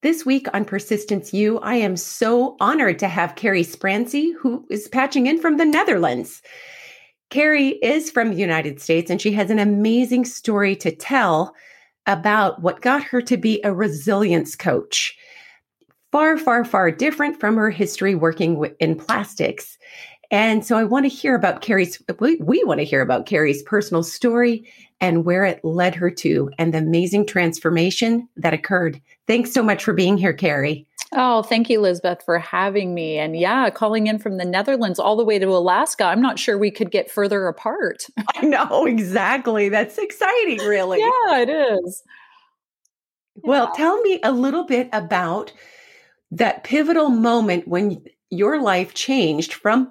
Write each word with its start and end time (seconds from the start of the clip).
This 0.00 0.24
week 0.24 0.46
on 0.54 0.64
Persistence 0.64 1.32
U, 1.32 1.58
I 1.58 1.74
am 1.74 1.96
so 1.96 2.56
honored 2.60 3.00
to 3.00 3.08
have 3.08 3.34
Karey 3.34 3.66
Spransy, 3.66 4.32
who 4.38 4.64
is 4.70 4.86
patching 4.86 5.26
in 5.26 5.40
from 5.40 5.56
the 5.56 5.64
Netherlands. 5.64 6.40
Karey 7.30 7.80
is 7.82 8.08
from 8.08 8.30
the 8.30 8.36
United 8.36 8.80
States 8.80 9.10
and 9.10 9.20
she 9.20 9.32
has 9.32 9.50
an 9.50 9.58
amazing 9.58 10.24
story 10.24 10.76
to 10.76 10.94
tell 10.94 11.52
about 12.06 12.62
what 12.62 12.80
got 12.80 13.02
her 13.02 13.20
to 13.22 13.36
be 13.36 13.60
a 13.64 13.74
resilience 13.74 14.54
coach. 14.54 15.18
Far, 16.12 16.38
far, 16.38 16.64
far 16.64 16.92
different 16.92 17.40
from 17.40 17.56
her 17.56 17.70
history 17.70 18.14
working 18.14 18.72
in 18.78 18.94
plastics. 18.94 19.78
And 20.30 20.64
so 20.64 20.76
I 20.76 20.84
want 20.84 21.04
to 21.04 21.08
hear 21.08 21.34
about 21.34 21.62
Karey's, 21.62 22.02
we, 22.18 22.36
we 22.36 22.62
want 22.64 22.80
to 22.80 22.84
hear 22.84 23.00
about 23.00 23.26
Karey's 23.26 23.62
personal 23.62 24.02
story 24.02 24.70
and 25.00 25.24
where 25.24 25.44
it 25.44 25.64
led 25.64 25.94
her 25.94 26.10
to 26.10 26.50
and 26.58 26.74
the 26.74 26.78
amazing 26.78 27.26
transformation 27.26 28.28
that 28.36 28.52
occurred. 28.52 29.00
Thanks 29.26 29.52
so 29.52 29.62
much 29.62 29.82
for 29.82 29.94
being 29.94 30.18
here, 30.18 30.34
Karey. 30.34 30.84
Oh, 31.14 31.42
thank 31.42 31.70
you, 31.70 31.80
Lizbeth, 31.80 32.22
for 32.22 32.38
having 32.38 32.92
me. 32.92 33.16
And 33.16 33.34
yeah, 33.34 33.70
calling 33.70 34.08
in 34.08 34.18
from 34.18 34.36
the 34.36 34.44
Netherlands 34.44 34.98
all 34.98 35.16
the 35.16 35.24
way 35.24 35.38
to 35.38 35.46
Alaska. 35.46 36.04
I'm 36.04 36.20
not 36.20 36.38
sure 36.38 36.58
we 36.58 36.70
could 36.70 36.90
get 36.90 37.10
further 37.10 37.46
apart. 37.46 38.04
I 38.36 38.44
know, 38.44 38.84
exactly. 38.84 39.70
That's 39.70 39.96
exciting, 39.96 40.58
really. 40.58 40.98
yeah, 41.28 41.38
it 41.38 41.48
is. 41.48 42.02
Well, 43.36 43.72
tell 43.74 43.98
me 44.02 44.20
a 44.22 44.32
little 44.32 44.64
bit 44.64 44.90
about 44.92 45.52
that 46.30 46.64
pivotal 46.64 47.08
moment 47.08 47.66
when 47.66 48.04
your 48.28 48.60
life 48.60 48.92
changed 48.92 49.54
from 49.54 49.90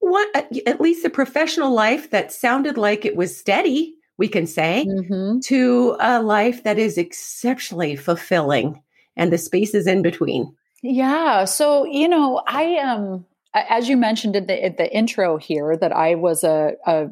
what 0.00 0.28
at 0.66 0.80
least 0.80 1.04
a 1.04 1.10
professional 1.10 1.72
life 1.72 2.10
that 2.10 2.32
sounded 2.32 2.76
like 2.76 3.04
it 3.04 3.16
was 3.16 3.36
steady 3.36 3.94
we 4.18 4.28
can 4.28 4.46
say 4.46 4.86
mm-hmm. 4.88 5.38
to 5.40 5.96
a 6.00 6.22
life 6.22 6.62
that 6.62 6.78
is 6.78 6.96
exceptionally 6.96 7.96
fulfilling 7.96 8.82
and 9.16 9.32
the 9.32 9.38
spaces 9.38 9.86
in 9.86 10.02
between 10.02 10.54
yeah 10.82 11.44
so 11.44 11.84
you 11.84 12.08
know 12.08 12.42
i 12.46 12.62
am 12.62 13.00
um, 13.00 13.24
as 13.54 13.88
you 13.88 13.96
mentioned 13.96 14.36
in 14.36 14.46
the, 14.46 14.66
in 14.66 14.76
the 14.76 14.94
intro 14.94 15.36
here 15.36 15.76
that 15.76 15.92
i 15.92 16.14
was 16.14 16.44
a, 16.44 16.72
a 16.86 17.08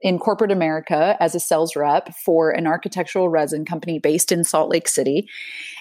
in 0.00 0.18
corporate 0.18 0.52
America 0.52 1.16
as 1.20 1.34
a 1.34 1.40
sales 1.40 1.74
rep 1.74 2.14
for 2.24 2.50
an 2.50 2.66
architectural 2.66 3.28
resin 3.28 3.64
company 3.64 3.98
based 3.98 4.30
in 4.30 4.44
Salt 4.44 4.70
Lake 4.70 4.88
City. 4.88 5.28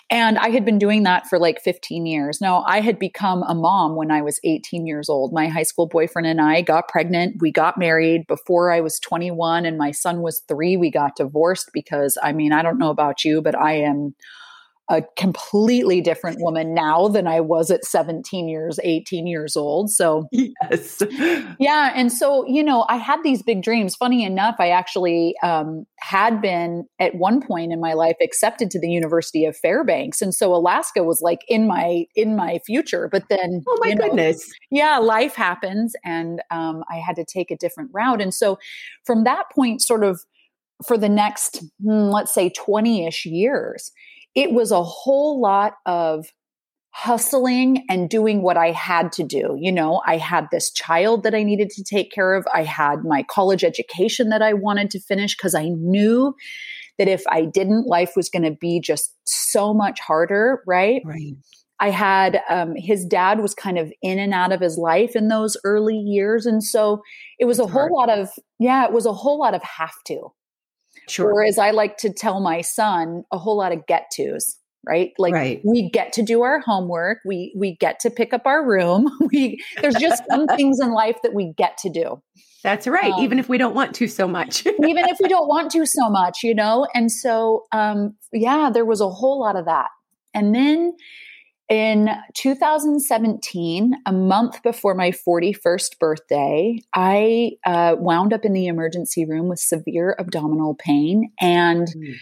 And 0.09 0.37
I 0.39 0.49
had 0.49 0.63
been 0.63 0.79
doing 0.79 1.03
that 1.03 1.27
for 1.27 1.37
like 1.37 1.61
15 1.61 2.05
years. 2.05 2.39
Now, 2.39 2.63
I 2.65 2.79
had 2.79 2.97
become 2.97 3.43
a 3.43 3.53
mom 3.53 3.95
when 3.95 4.09
I 4.09 4.21
was 4.21 4.39
18 4.43 4.87
years 4.87 5.09
old. 5.09 5.33
My 5.33 5.47
high 5.47 5.63
school 5.63 5.85
boyfriend 5.85 6.27
and 6.27 6.39
I 6.39 6.61
got 6.61 6.87
pregnant. 6.87 7.41
We 7.41 7.51
got 7.51 7.77
married 7.77 8.25
before 8.27 8.71
I 8.71 8.79
was 8.79 8.99
21, 8.99 9.65
and 9.65 9.77
my 9.77 9.91
son 9.91 10.21
was 10.21 10.41
three. 10.47 10.77
We 10.77 10.89
got 10.89 11.17
divorced 11.17 11.71
because, 11.73 12.17
I 12.23 12.31
mean, 12.31 12.53
I 12.53 12.61
don't 12.61 12.77
know 12.77 12.89
about 12.89 13.25
you, 13.25 13.41
but 13.41 13.55
I 13.55 13.73
am 13.73 14.15
a 14.89 15.03
completely 15.17 15.99
different 15.99 16.37
woman 16.39 16.73
now 16.73 17.09
than 17.09 17.27
I 17.27 17.41
was 17.41 17.69
at 17.69 17.83
17 17.83 18.47
years, 18.47 18.79
18 18.83 19.27
years 19.27 19.57
old. 19.57 19.89
So, 19.89 20.27
yes. 20.31 21.01
Yeah. 21.59 21.91
And 21.95 22.11
so, 22.11 22.45
you 22.47 22.63
know, 22.63 22.85
I 22.87 22.97
had 22.97 23.23
these 23.23 23.41
big 23.41 23.63
dreams. 23.63 23.95
Funny 23.95 24.23
enough, 24.23 24.55
I 24.59 24.69
actually 24.69 25.35
um, 25.43 25.85
had 25.99 26.41
been 26.41 26.85
at 26.99 27.15
one 27.15 27.41
point 27.41 27.73
in 27.73 27.79
my 27.79 27.93
life 27.93 28.15
accepted 28.21 28.69
to 28.71 28.79
the 28.79 28.89
University 28.89 29.45
of 29.45 29.57
Fairbanks. 29.57 30.21
And 30.21 30.33
so 30.33 30.53
Alaska 30.53 31.03
was 31.03 31.21
like 31.21 31.41
in 31.47 31.67
my, 31.67 32.05
in 32.15 32.35
my 32.35 32.59
future. 32.65 33.09
But 33.11 33.23
then, 33.29 33.63
oh 33.67 33.77
my 33.81 33.93
goodness. 33.93 34.47
Know, 34.47 34.77
yeah, 34.79 34.97
life 34.99 35.35
happens 35.35 35.95
and 36.05 36.41
um, 36.51 36.83
I 36.89 36.97
had 36.97 37.15
to 37.15 37.25
take 37.25 37.51
a 37.51 37.57
different 37.57 37.89
route. 37.93 38.21
And 38.21 38.33
so 38.33 38.59
from 39.05 39.23
that 39.23 39.45
point, 39.53 39.81
sort 39.81 40.03
of, 40.03 40.21
for 40.85 40.97
the 40.97 41.09
next, 41.09 41.63
hmm, 41.81 42.09
let's 42.09 42.33
say 42.33 42.49
20 42.49 43.07
ish 43.07 43.25
years, 43.25 43.91
it 44.37 44.51
was 44.51 44.71
a 44.71 44.83
whole 44.83 45.41
lot 45.41 45.73
of 45.87 46.31
hustling 46.91 47.83
and 47.89 48.07
doing 48.07 48.43
what 48.43 48.55
I 48.55 48.71
had 48.71 49.11
to 49.13 49.23
do. 49.23 49.57
You 49.59 49.71
know, 49.71 50.01
I 50.05 50.17
had 50.17 50.45
this 50.51 50.71
child 50.71 51.23
that 51.23 51.33
I 51.33 51.41
needed 51.41 51.71
to 51.71 51.83
take 51.83 52.11
care 52.11 52.35
of. 52.35 52.47
I 52.53 52.63
had 52.63 53.03
my 53.03 53.23
college 53.23 53.63
education 53.63 54.29
that 54.29 54.43
I 54.43 54.53
wanted 54.53 54.91
to 54.91 54.99
finish 54.99 55.35
because 55.35 55.55
I 55.55 55.69
knew 55.69 56.35
that 56.99 57.07
if 57.07 57.23
I 57.27 57.45
didn't, 57.45 57.87
life 57.87 58.13
was 58.15 58.29
going 58.29 58.43
to 58.43 58.51
be 58.51 58.79
just 58.79 59.11
so 59.25 59.73
much 59.73 59.99
harder, 59.99 60.61
right? 60.67 61.01
Right. 61.03 61.33
I 61.79 61.89
had 61.89 62.41
um, 62.47 62.75
his 62.75 63.05
dad 63.05 63.39
was 63.39 63.55
kind 63.55 63.79
of 63.79 63.91
in 64.03 64.19
and 64.19 64.35
out 64.35 64.51
of 64.51 64.61
his 64.61 64.77
life 64.77 65.15
in 65.15 65.29
those 65.29 65.57
early 65.63 65.97
years. 65.97 66.45
And 66.45 66.63
so 66.63 67.01
it 67.39 67.45
was 67.45 67.59
a 67.59 67.67
whole 67.67 67.91
lot 67.91 68.09
of, 68.09 68.29
yeah, 68.59 68.85
it 68.85 68.91
was 68.91 69.07
a 69.07 69.13
whole 69.13 69.39
lot 69.39 69.55
of 69.55 69.63
have 69.63 69.95
to. 70.07 70.31
Sure. 71.07 71.31
Or 71.31 71.43
as 71.43 71.57
I 71.57 71.71
like 71.71 71.97
to 71.97 72.11
tell 72.11 72.39
my 72.39 72.61
son, 72.61 73.23
a 73.31 73.37
whole 73.37 73.57
lot 73.57 73.71
of 73.71 73.85
get 73.87 74.11
tos 74.15 74.57
right? 74.87 75.11
Like 75.17 75.33
right. 75.33 75.61
we 75.63 75.89
get 75.89 76.13
to 76.13 76.23
do 76.23 76.41
our 76.41 76.59
homework. 76.59 77.19
We 77.25 77.53
we 77.55 77.75
get 77.75 77.99
to 78.01 78.09
pick 78.09 78.33
up 78.33 78.45
our 78.45 78.65
room. 78.65 79.09
We 79.27 79.61
there's 79.81 79.95
just 79.95 80.23
some 80.29 80.47
things 80.47 80.79
in 80.79 80.91
life 80.93 81.17
that 81.23 81.33
we 81.33 81.53
get 81.57 81.77
to 81.79 81.89
do. 81.89 82.21
That's 82.63 82.87
right 82.87 83.11
um, 83.11 83.21
even 83.21 83.39
if 83.39 83.49
we 83.49 83.57
don't 83.57 83.75
want 83.75 83.93
to 83.95 84.07
so 84.07 84.27
much. 84.27 84.65
even 84.65 85.09
if 85.09 85.17
we 85.21 85.27
don't 85.27 85.47
want 85.47 85.71
to 85.71 85.85
so 85.85 86.09
much 86.09 86.43
you 86.43 86.55
know? 86.55 86.87
And 86.93 87.11
so 87.11 87.65
um 87.73 88.15
yeah 88.31 88.69
there 88.73 88.85
was 88.85 89.01
a 89.01 89.09
whole 89.09 89.39
lot 89.41 89.57
of 89.57 89.65
that. 89.65 89.89
And 90.33 90.55
then 90.55 90.93
in 91.69 92.09
2017, 92.35 93.93
a 94.05 94.13
month 94.13 94.63
before 94.63 94.95
my 94.95 95.11
41st 95.11 95.99
birthday, 95.99 96.79
I 96.93 97.51
uh, 97.65 97.95
wound 97.99 98.33
up 98.33 98.45
in 98.45 98.53
the 98.53 98.67
emergency 98.67 99.25
room 99.25 99.49
with 99.49 99.59
severe 99.59 100.15
abdominal 100.17 100.75
pain. 100.75 101.31
And 101.41 101.87
mm. 101.87 102.15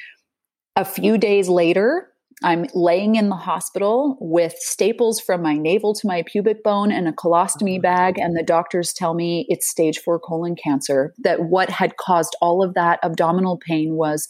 a 0.76 0.84
few 0.84 1.20
days 1.20 1.48
later, 1.48 2.12
I'm 2.44 2.66
laying 2.74 3.16
in 3.16 3.30
the 3.30 3.36
hospital 3.36 4.18
with 4.20 4.56
staples 4.58 5.20
from 5.20 5.42
my 5.42 5.56
navel 5.56 5.94
to 5.94 6.08
my 6.08 6.24
pubic 6.24 6.64
bone 6.64 6.92
and 6.92 7.08
a 7.08 7.14
colostomy 7.14 7.78
oh 7.78 7.82
bag. 7.82 8.18
And 8.18 8.36
the 8.36 8.44
doctors 8.44 8.94
tell 8.94 9.14
me 9.14 9.46
it's 9.48 9.70
stage 9.70 10.00
four 10.00 10.20
colon 10.20 10.56
cancer. 10.56 11.14
That 11.20 11.44
what 11.44 11.70
had 11.70 11.98
caused 11.98 12.36
all 12.42 12.64
of 12.64 12.74
that 12.74 13.00
abdominal 13.04 13.58
pain 13.58 13.94
was 13.94 14.28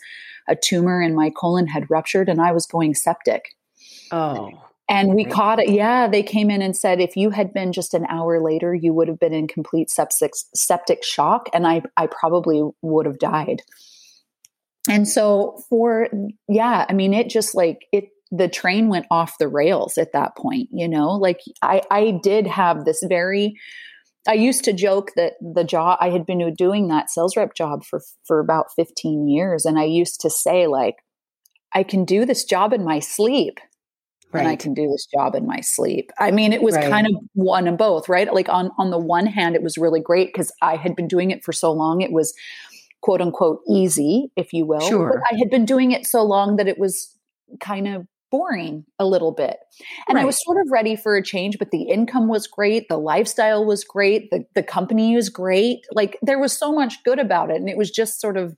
a 0.48 0.56
tumor 0.56 1.02
in 1.02 1.16
my 1.16 1.32
colon 1.32 1.68
had 1.68 1.90
ruptured 1.90 2.30
and 2.30 2.42
I 2.42 2.52
was 2.52 2.68
going 2.68 2.94
septic. 2.94 3.56
Oh. 4.12 4.52
And 4.88 5.16
we 5.16 5.26
caught 5.26 5.60
it. 5.60 5.70
Yeah, 5.70 6.08
they 6.08 6.22
came 6.22 6.52
in 6.52 6.62
and 6.62 6.78
said 6.78 7.02
if 7.02 7.16
you 7.18 7.32
had 7.32 7.54
been 7.54 7.74
just 7.74 7.96
an 7.96 8.06
hour 8.08 8.40
later, 8.40 8.74
you 8.76 8.94
would 8.94 9.08
have 9.08 9.20
been 9.20 9.34
in 9.34 9.48
complete 9.48 9.90
septic 9.90 10.34
septic 10.54 11.04
shock, 11.04 11.50
and 11.54 11.66
I 11.66 11.82
I 11.98 12.08
probably 12.08 12.62
would 12.82 13.08
have 13.08 13.18
died. 13.18 13.64
And 14.88 15.08
so 15.08 15.64
for 15.70 16.08
yeah, 16.48 16.86
I 16.88 16.94
mean 16.94 17.14
it 17.14 17.30
just 17.30 17.56
like 17.56 17.80
it 17.92 18.10
the 18.32 18.48
train 18.48 18.90
went 18.90 19.06
off 19.12 19.38
the 19.40 19.48
rails 19.48 19.98
at 19.98 20.14
that 20.14 20.36
point, 20.36 20.70
you 20.72 20.88
know? 20.88 21.12
Like 21.12 21.40
I 21.62 21.82
I 21.90 22.20
did 22.22 22.48
have 22.48 22.86
this 22.86 23.04
very 23.08 23.56
I 24.28 24.34
used 24.34 24.64
to 24.66 24.74
joke 24.74 25.12
that 25.16 25.34
the 25.42 25.64
job 25.64 25.98
I 26.02 26.10
had 26.10 26.26
been 26.26 26.54
doing 26.56 26.88
that 26.88 27.10
sales 27.10 27.36
rep 27.36 27.56
job 27.56 27.84
for 27.86 28.02
for 28.26 28.40
about 28.40 28.68
15 28.76 29.28
years 29.28 29.66
and 29.66 29.80
I 29.80 29.86
used 29.86 30.22
to 30.22 30.30
say 30.30 30.68
like 30.68 30.96
I 31.74 31.84
can 31.84 32.06
do 32.06 32.26
this 32.26 32.46
job 32.46 32.74
in 32.74 32.84
my 32.84 33.00
sleep 33.00 33.60
right. 34.36 34.42
and 34.42 34.50
I 34.50 34.56
can 34.56 34.74
do 34.74 34.88
this 34.88 35.06
job 35.06 35.36
in 35.36 35.46
my 35.46 35.62
sleep. 35.62 36.12
I 36.20 36.32
mean, 36.32 36.54
it 36.54 36.62
was 36.62 36.76
right. 36.76 36.90
kind 36.90 37.08
of 37.08 37.14
one 37.34 37.68
and 37.68 37.78
both, 37.78 38.10
right? 38.10 38.32
Like 38.34 38.50
on 38.50 38.72
on 38.78 38.92
the 38.92 38.98
one 38.98 39.28
hand, 39.28 39.56
it 39.56 39.64
was 39.64 39.78
really 39.78 40.02
great 40.02 40.28
because 40.28 40.52
I 40.62 40.76
had 40.76 40.96
been 40.96 41.08
doing 41.08 41.32
it 41.32 41.44
for 41.44 41.54
so 41.54 41.72
long. 41.72 42.02
It 42.02 42.12
was 42.12 42.34
quote 43.02 43.22
unquote 43.22 43.62
easy, 43.70 44.32
if 44.36 44.54
you 44.54 44.66
will. 44.66 44.82
Sure. 44.82 45.22
But 45.22 45.36
I 45.36 45.38
had 45.38 45.50
been 45.50 45.66
doing 45.66 45.92
it 45.92 46.06
so 46.06 46.24
long 46.24 46.56
that 46.58 46.68
it 46.68 46.80
was 46.80 47.16
kind 47.60 47.88
of 47.88 48.08
boring 48.32 48.86
a 49.00 49.06
little 49.06 49.32
bit. 49.32 49.58
And 50.08 50.16
right. 50.16 50.24
I 50.24 50.26
was 50.26 50.44
sort 50.44 50.58
of 50.58 50.72
ready 50.72 50.96
for 50.96 51.16
a 51.16 51.24
change, 51.24 51.58
but 51.60 51.72
the 51.72 51.84
income 51.84 52.28
was 52.28 52.48
great, 52.48 52.90
the 52.90 52.98
lifestyle 52.98 53.64
was 53.64 53.84
great, 53.84 54.30
the 54.32 54.46
the 54.56 54.64
company 54.64 55.16
was 55.16 55.30
great. 55.30 55.86
Like 55.92 56.18
there 56.22 56.40
was 56.40 56.58
so 56.58 56.74
much 56.74 57.04
good 57.04 57.20
about 57.20 57.52
it. 57.52 57.58
And 57.58 57.70
it 57.70 57.78
was 57.78 57.92
just 57.92 58.20
sort 58.20 58.38
of 58.38 58.56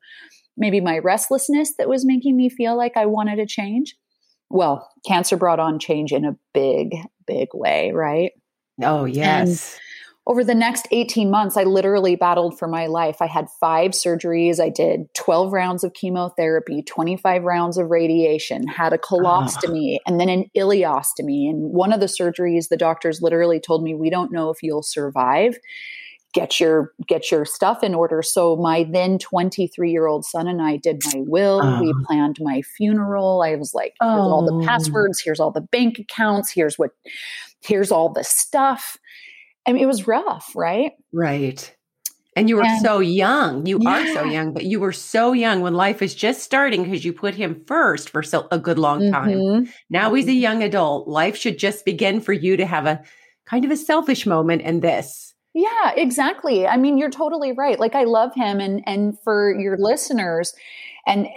maybe 0.56 0.82
my 0.82 0.98
restlessness 0.98 1.74
that 1.78 1.90
was 1.90 2.06
making 2.06 2.36
me 2.36 2.50
feel 2.50 2.76
like 2.76 2.98
I 2.98 3.06
wanted 3.06 3.40
a 3.40 3.46
change 3.46 3.96
well, 4.50 4.90
cancer 5.06 5.38
brought 5.38 5.60
on 5.60 5.80
change 5.80 6.12
in 6.12 6.26
a 6.26 6.38
big, 6.54 6.96
big 7.26 7.50
way, 7.54 7.92
right? 7.92 8.32
Oh, 8.82 9.06
yes. 9.06 9.78
over 10.28 10.44
the 10.44 10.54
next 10.54 10.88
18 10.92 11.32
months, 11.32 11.58
I 11.58 11.64
literally 11.64 12.16
battled 12.16 12.60
for 12.60 12.68
my 12.68 12.88
life. 12.88 13.18
I 13.22 13.28
had 13.28 13.48
five 13.60 13.92
surgeries. 13.92 14.60
I 14.60 14.70
did 14.70 15.14
12 15.16 15.52
rounds 15.52 15.84
of 15.84 15.94
chemotherapy, 15.94 16.84
25 16.84 17.44
rounds 17.44 17.78
of 17.78 17.90
radiation, 17.90 18.68
had 18.68 18.94
a 18.94 18.98
ah. 18.98 19.00
colostomy, 19.00 19.98
oh. 19.98 20.04
and 20.06 20.20
then 20.20 20.30
an 20.30 20.46
ileostomy. 20.56 21.50
And 21.50 21.72
one 21.74 21.92
of 21.92 22.00
the 22.00 22.08
surgeries, 22.08 22.70
the 22.70 22.78
doctors 22.78 23.22
literally 23.22 23.60
told 23.60 23.84
me, 23.84 23.96
We 23.96 24.10
don't 24.10 24.32
know 24.32 24.50
if 24.50 24.62
you'll 24.62 24.84
survive. 24.84 25.58
Get 26.38 26.60
your 26.60 26.94
get 27.08 27.32
your 27.32 27.46
stuff 27.46 27.84
in 27.84 27.96
order. 27.96 28.22
So 28.22 28.56
my 28.56 28.88
then 28.92 29.18
23 29.18 29.92
year 29.92 30.08
old 30.08 30.26
son 30.26 30.48
and 30.48 30.62
I 30.62 30.78
did 30.78 31.02
my 31.14 31.22
will. 31.26 31.62
Oh. 31.64 31.82
We 31.82 31.94
planned 32.06 32.38
my 32.40 32.62
funeral. 32.62 33.42
I 33.42 33.56
was 33.56 33.74
like, 33.74 33.96
here's 34.02 34.12
oh. 34.12 34.32
all 34.32 34.46
the 34.46 34.54
oh. 34.54 34.66
passwords, 34.66 35.20
here's 35.20 35.40
all 35.40 35.52
the 35.52 35.62
bank 35.62 36.00
accounts, 36.00 36.52
here's 36.52 36.78
what 36.78 36.92
here's 37.62 37.92
all 37.92 38.10
the 38.10 38.24
stuff 38.24 38.98
I 39.68 39.74
mean, 39.74 39.84
it 39.84 39.88
was 39.88 40.08
rough, 40.08 40.52
right? 40.56 40.94
Right. 41.12 41.76
And 42.38 42.48
you 42.48 42.56
were 42.56 42.64
and, 42.64 42.82
so 42.82 43.00
young. 43.00 43.66
You 43.66 43.80
yeah. 43.82 43.90
are 43.90 44.14
so 44.14 44.24
young, 44.24 44.54
but 44.54 44.64
you 44.64 44.80
were 44.80 44.94
so 44.94 45.34
young 45.34 45.62
when 45.62 45.74
life 45.74 46.02
is 46.02 46.16
just 46.16 46.44
starting 46.44 46.84
because 46.84 47.04
you 47.04 47.12
put 47.12 47.36
him 47.36 47.64
first 47.66 48.10
for 48.10 48.24
so, 48.24 48.48
a 48.52 48.60
good 48.60 48.80
long 48.80 49.12
time. 49.12 49.30
Mm-hmm. 49.30 49.72
Now 49.90 50.14
he's 50.14 50.26
a 50.26 50.30
mm-hmm. 50.30 50.40
young 50.40 50.64
adult. 50.64 51.08
Life 51.08 51.36
should 51.36 51.58
just 51.58 51.84
begin 51.84 52.22
for 52.22 52.34
you 52.34 52.56
to 52.56 52.66
have 52.66 52.86
a 52.86 53.04
kind 53.46 53.66
of 53.66 53.72
a 53.72 53.78
selfish 53.78 54.26
moment 54.26 54.62
in 54.62 54.80
this. 54.80 55.27
Yeah, 55.58 55.94
exactly. 55.96 56.68
I 56.68 56.78
mean, 56.78 57.00
you're 57.00 57.10
totally 57.10 57.52
right. 57.52 57.80
Like 57.80 57.96
I 57.96 58.04
love 58.04 58.36
him 58.36 58.60
and 58.60 58.84
and 58.86 59.20
for 59.24 59.60
your 59.60 59.76
listeners 59.76 60.54
and 61.08 61.28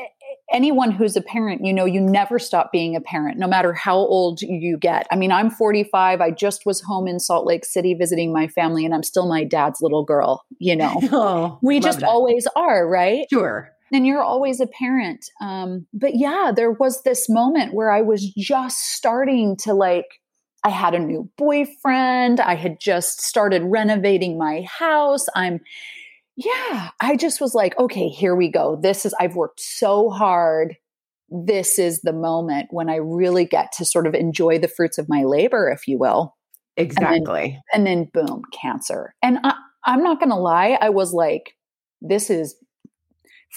anyone 0.52 0.90
who's 0.90 1.16
a 1.16 1.22
parent, 1.22 1.64
you 1.64 1.72
know, 1.72 1.86
you 1.86 2.02
never 2.02 2.38
stop 2.38 2.70
being 2.70 2.94
a 2.94 3.00
parent, 3.00 3.38
no 3.38 3.46
matter 3.46 3.72
how 3.72 3.96
old 3.96 4.42
you 4.42 4.76
get. 4.76 5.06
I 5.10 5.16
mean, 5.16 5.32
I'm 5.32 5.48
45. 5.48 6.20
I 6.20 6.30
just 6.32 6.66
was 6.66 6.82
home 6.82 7.08
in 7.08 7.18
Salt 7.18 7.46
Lake 7.46 7.64
City 7.64 7.94
visiting 7.94 8.30
my 8.30 8.46
family, 8.46 8.84
and 8.84 8.94
I'm 8.94 9.02
still 9.02 9.26
my 9.26 9.42
dad's 9.42 9.80
little 9.80 10.04
girl, 10.04 10.44
you 10.58 10.76
know. 10.76 11.00
oh, 11.12 11.58
we 11.62 11.80
just 11.80 12.00
that. 12.00 12.08
always 12.08 12.46
are, 12.56 12.86
right? 12.86 13.26
Sure. 13.30 13.70
And 13.90 14.06
you're 14.06 14.22
always 14.22 14.60
a 14.60 14.66
parent. 14.66 15.24
Um, 15.40 15.86
but 15.94 16.14
yeah, 16.14 16.52
there 16.54 16.72
was 16.72 17.04
this 17.04 17.26
moment 17.30 17.72
where 17.72 17.90
I 17.90 18.02
was 18.02 18.28
just 18.34 18.78
starting 18.92 19.56
to 19.62 19.72
like, 19.72 20.19
I 20.64 20.70
had 20.70 20.94
a 20.94 20.98
new 20.98 21.30
boyfriend. 21.38 22.40
I 22.40 22.54
had 22.54 22.78
just 22.80 23.22
started 23.22 23.62
renovating 23.64 24.38
my 24.38 24.62
house. 24.62 25.26
I'm 25.34 25.60
yeah, 26.36 26.90
I 27.00 27.16
just 27.16 27.40
was 27.40 27.54
like, 27.54 27.78
okay, 27.78 28.08
here 28.08 28.34
we 28.34 28.48
go. 28.48 28.78
This 28.80 29.04
is, 29.04 29.14
I've 29.20 29.36
worked 29.36 29.60
so 29.60 30.08
hard. 30.08 30.76
This 31.28 31.78
is 31.78 32.00
the 32.00 32.14
moment 32.14 32.68
when 32.70 32.88
I 32.88 32.96
really 32.96 33.44
get 33.44 33.72
to 33.72 33.84
sort 33.84 34.06
of 34.06 34.14
enjoy 34.14 34.58
the 34.58 34.68
fruits 34.68 34.96
of 34.96 35.08
my 35.08 35.24
labor, 35.24 35.68
if 35.68 35.86
you 35.86 35.98
will. 35.98 36.36
Exactly. 36.78 37.60
And 37.74 37.86
then, 37.86 37.98
and 37.98 38.08
then 38.14 38.26
boom, 38.26 38.42
cancer. 38.58 39.14
And 39.22 39.38
I, 39.44 39.54
I'm 39.84 40.02
not 40.02 40.18
going 40.18 40.30
to 40.30 40.36
lie, 40.36 40.78
I 40.80 40.88
was 40.88 41.12
like, 41.12 41.56
this 42.00 42.30
is 42.30 42.56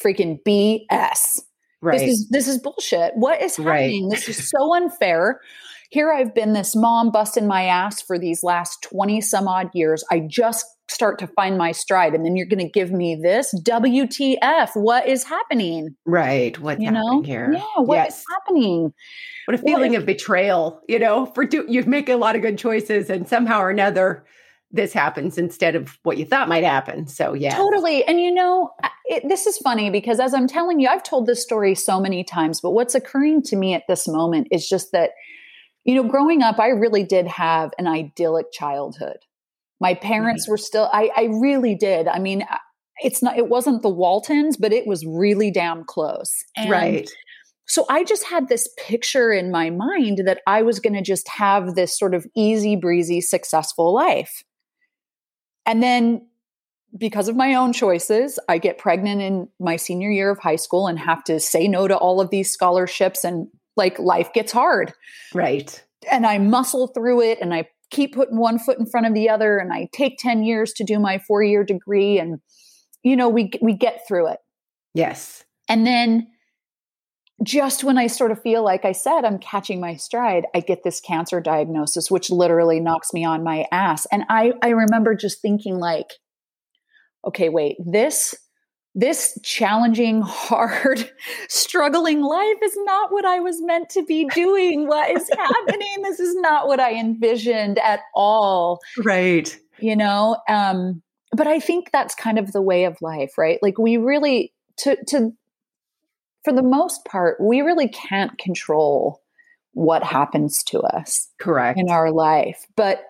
freaking 0.04 0.40
BS. 0.46 1.40
Right. 1.82 2.00
This 2.00 2.10
is 2.10 2.30
this 2.30 2.48
is 2.48 2.58
bullshit. 2.60 3.12
What 3.16 3.42
is 3.42 3.58
happening? 3.58 4.10
Right. 4.10 4.16
This 4.16 4.30
is 4.30 4.50
so 4.50 4.74
unfair. 4.74 5.42
Here 5.94 6.12
I've 6.12 6.34
been 6.34 6.54
this 6.54 6.76
mom 6.76 7.12
busting 7.12 7.46
my 7.46 7.66
ass 7.66 8.02
for 8.02 8.18
these 8.18 8.42
last 8.42 8.82
20 8.82 9.22
some 9.22 9.48
odd 9.48 9.70
years. 9.76 10.04
I 10.10 10.22
just 10.28 10.66
start 10.90 11.20
to 11.20 11.28
find 11.28 11.56
my 11.56 11.72
stride 11.72 12.16
and 12.16 12.26
then 12.26 12.36
you're 12.36 12.48
going 12.48 12.66
to 12.66 12.70
give 12.70 12.92
me 12.92 13.16
this 13.16 13.54
wtf 13.64 14.70
what 14.74 15.08
is 15.08 15.24
happening? 15.24 15.96
Right. 16.08 16.58
What's 16.58 16.82
you 16.82 16.90
know? 16.90 17.22
here? 17.22 17.54
Yeah 17.54 17.84
what 17.84 17.98
yes. 17.98 18.18
is 18.18 18.26
happening? 18.32 18.92
What 19.46 19.54
a 19.54 19.60
feeling 19.60 19.96
of 19.96 20.04
betrayal 20.04 20.82
you 20.90 20.98
know 20.98 21.28
for 21.28 21.46
do 21.46 21.64
you 21.70 21.84
make 21.84 22.10
a 22.10 22.16
lot 22.16 22.36
of 22.36 22.42
good 22.42 22.58
choices 22.58 23.12
and 23.12 23.28
somehow 23.28 23.60
or 23.60 23.70
another 23.70 24.26
this 24.72 24.94
happens 24.94 25.38
instead 25.38 25.76
of 25.76 26.00
what 26.02 26.18
you 26.18 26.26
thought 26.26 26.50
might 26.50 26.64
happen. 26.64 27.06
So 27.06 27.34
yeah 27.34 27.56
totally. 27.56 28.04
And 28.06 28.20
you 28.20 28.34
know 28.34 28.72
it, 29.06 29.30
this 29.30 29.46
is 29.46 29.60
funny 29.60 29.92
because 29.92 30.20
as 30.20 30.34
i'm 30.34 30.48
telling 30.48 30.80
you 30.80 30.88
i've 30.88 31.04
told 31.04 31.28
this 31.28 31.44
story 31.44 31.76
so 31.76 32.00
many 32.00 32.24
times 32.24 32.62
but 32.62 32.72
what's 32.72 32.96
occurring 32.96 33.44
to 33.44 33.56
me 33.56 33.76
at 33.76 33.84
this 33.88 34.08
moment 34.08 34.48
is 34.50 34.68
just 34.68 34.92
that 34.92 35.12
you 35.84 35.96
know 35.96 36.04
growing 36.04 36.42
up 36.42 36.60
i 36.60 36.68
really 36.68 37.04
did 37.04 37.28
have 37.28 37.72
an 37.78 37.88
idyllic 37.88 38.52
childhood 38.52 39.18
my 39.84 39.94
mm-hmm. 39.94 40.08
parents 40.08 40.48
were 40.48 40.58
still, 40.58 40.90
I, 40.94 41.12
I 41.16 41.24
really 41.26 41.76
did. 41.76 42.08
I 42.08 42.18
mean, 42.18 42.46
it's 43.04 43.22
not, 43.22 43.38
it 43.38 43.50
wasn't 43.50 43.82
the 43.82 43.90
Waltons, 43.90 44.56
but 44.56 44.72
it 44.72 44.88
was 44.88 45.06
really 45.06 45.52
damn 45.52 45.84
close. 45.84 46.32
And 46.56 46.70
right. 46.70 47.12
So 47.68 47.86
I 47.90 48.06
just 48.06 48.26
had 48.26 48.48
this 48.48 48.70
picture 48.78 49.32
in 49.32 49.52
my 49.52 49.70
mind 49.70 50.22
that 50.26 50.42
I 50.48 50.62
was 50.62 50.80
going 50.80 50.94
to 50.94 51.02
just 51.02 51.28
have 51.28 51.76
this 51.76 51.98
sort 51.98 52.14
of 52.14 52.26
easy 52.34 52.78
breezy, 52.78 53.20
successful 53.20 53.94
life. 53.94 54.44
And 55.66 55.84
then 55.84 56.28
because 56.98 57.28
of 57.28 57.36
my 57.36 57.56
own 57.56 57.74
choices, 57.74 58.40
I 58.48 58.60
get 58.60 58.78
pregnant 58.78 59.22
in 59.22 59.50
my 59.60 59.76
senior 59.76 60.12
year 60.12 60.30
of 60.30 60.40
high 60.40 60.58
school 60.58 60.88
and 60.88 61.00
have 61.00 61.24
to 61.26 61.40
say 61.40 61.68
no 61.68 61.88
to 61.90 61.98
all 61.98 62.22
of 62.22 62.30
these 62.30 62.52
scholarships 62.52 63.24
and 63.26 63.48
like 63.76 64.00
life 64.00 64.34
gets 64.34 64.52
hard. 64.52 64.94
Right. 65.34 65.84
And 66.12 66.26
I 66.26 66.38
muscle 66.38 66.88
through 66.88 67.22
it 67.22 67.40
and 67.42 67.54
I 67.54 67.68
keep 67.90 68.16
putting 68.16 68.38
one 68.38 68.60
foot 68.60 68.80
in 68.80 68.86
front 68.86 69.08
of 69.08 69.14
the 69.14 69.30
other 69.30 69.58
and 69.58 69.72
I 69.72 69.88
take 69.94 70.18
10 70.18 70.44
years 70.44 70.74
to 70.74 70.84
do 70.84 71.00
my 71.00 71.20
4-year 71.30 71.64
degree 71.64 72.20
and 72.20 72.40
you 73.04 73.16
know 73.16 73.30
we 73.30 73.52
we 73.62 73.74
get 73.74 74.02
through 74.08 74.28
it. 74.28 74.40
Yes. 74.94 75.44
And 75.70 75.86
then 75.86 76.28
just 77.44 77.84
when 77.84 77.98
I 77.98 78.08
sort 78.08 78.32
of 78.32 78.42
feel 78.42 78.64
like 78.64 78.86
I 78.86 78.94
said 78.94 79.26
I'm 79.26 79.38
catching 79.38 79.80
my 79.80 79.96
stride, 79.96 80.46
I 80.56 80.62
get 80.62 80.84
this 80.84 81.00
cancer 81.00 81.40
diagnosis 81.40 82.10
which 82.10 82.30
literally 82.30 82.80
knocks 82.80 83.14
me 83.14 83.24
on 83.24 83.44
my 83.44 83.66
ass. 83.72 84.08
And 84.12 84.24
I 84.30 84.54
I 84.62 84.70
remember 84.70 85.16
just 85.16 85.42
thinking 85.42 85.78
like 85.78 86.08
okay, 87.26 87.48
wait, 87.48 87.78
this 87.80 88.36
this 88.96 89.38
challenging, 89.44 90.22
hard, 90.26 91.10
struggling 91.50 92.22
life 92.22 92.58
is 92.64 92.78
not 92.78 93.12
what 93.12 93.26
I 93.26 93.40
was 93.40 93.62
meant 93.62 93.90
to 93.92 94.04
be 94.04 94.26
doing. 94.26 94.88
What 94.88 95.10
is 95.10 95.30
happening? 95.38 96.02
This 96.04 96.20
is 96.20 96.36
not 96.36 96.68
what 96.68 96.80
I 96.80 96.94
envisioned 96.94 97.80
at 97.80 98.02
all. 98.16 98.80
Right. 99.04 99.58
You 99.80 99.96
know, 99.96 100.38
um, 100.48 101.02
but 101.36 101.48
I 101.48 101.60
think 101.60 101.92
that's 101.92 102.14
kind 102.16 102.38
of 102.38 102.52
the 102.52 102.62
way 102.62 102.86
of 102.86 103.02
life, 103.02 103.38
right? 103.38 103.60
Like 103.62 103.78
we 103.78 103.98
really 103.98 104.54
to 104.78 104.98
to 105.06 105.32
for 106.44 106.54
the 106.54 106.64
most 106.64 107.06
part, 107.06 107.40
we 107.40 107.62
really 107.62 107.88
can't 107.88 108.38
control 108.38 109.22
what 109.72 110.04
happens 110.04 110.62
to 110.64 110.80
us 110.82 111.30
correct 111.40 111.80
in 111.80 111.90
our 111.90 112.12
life. 112.12 112.66
But 112.76 113.06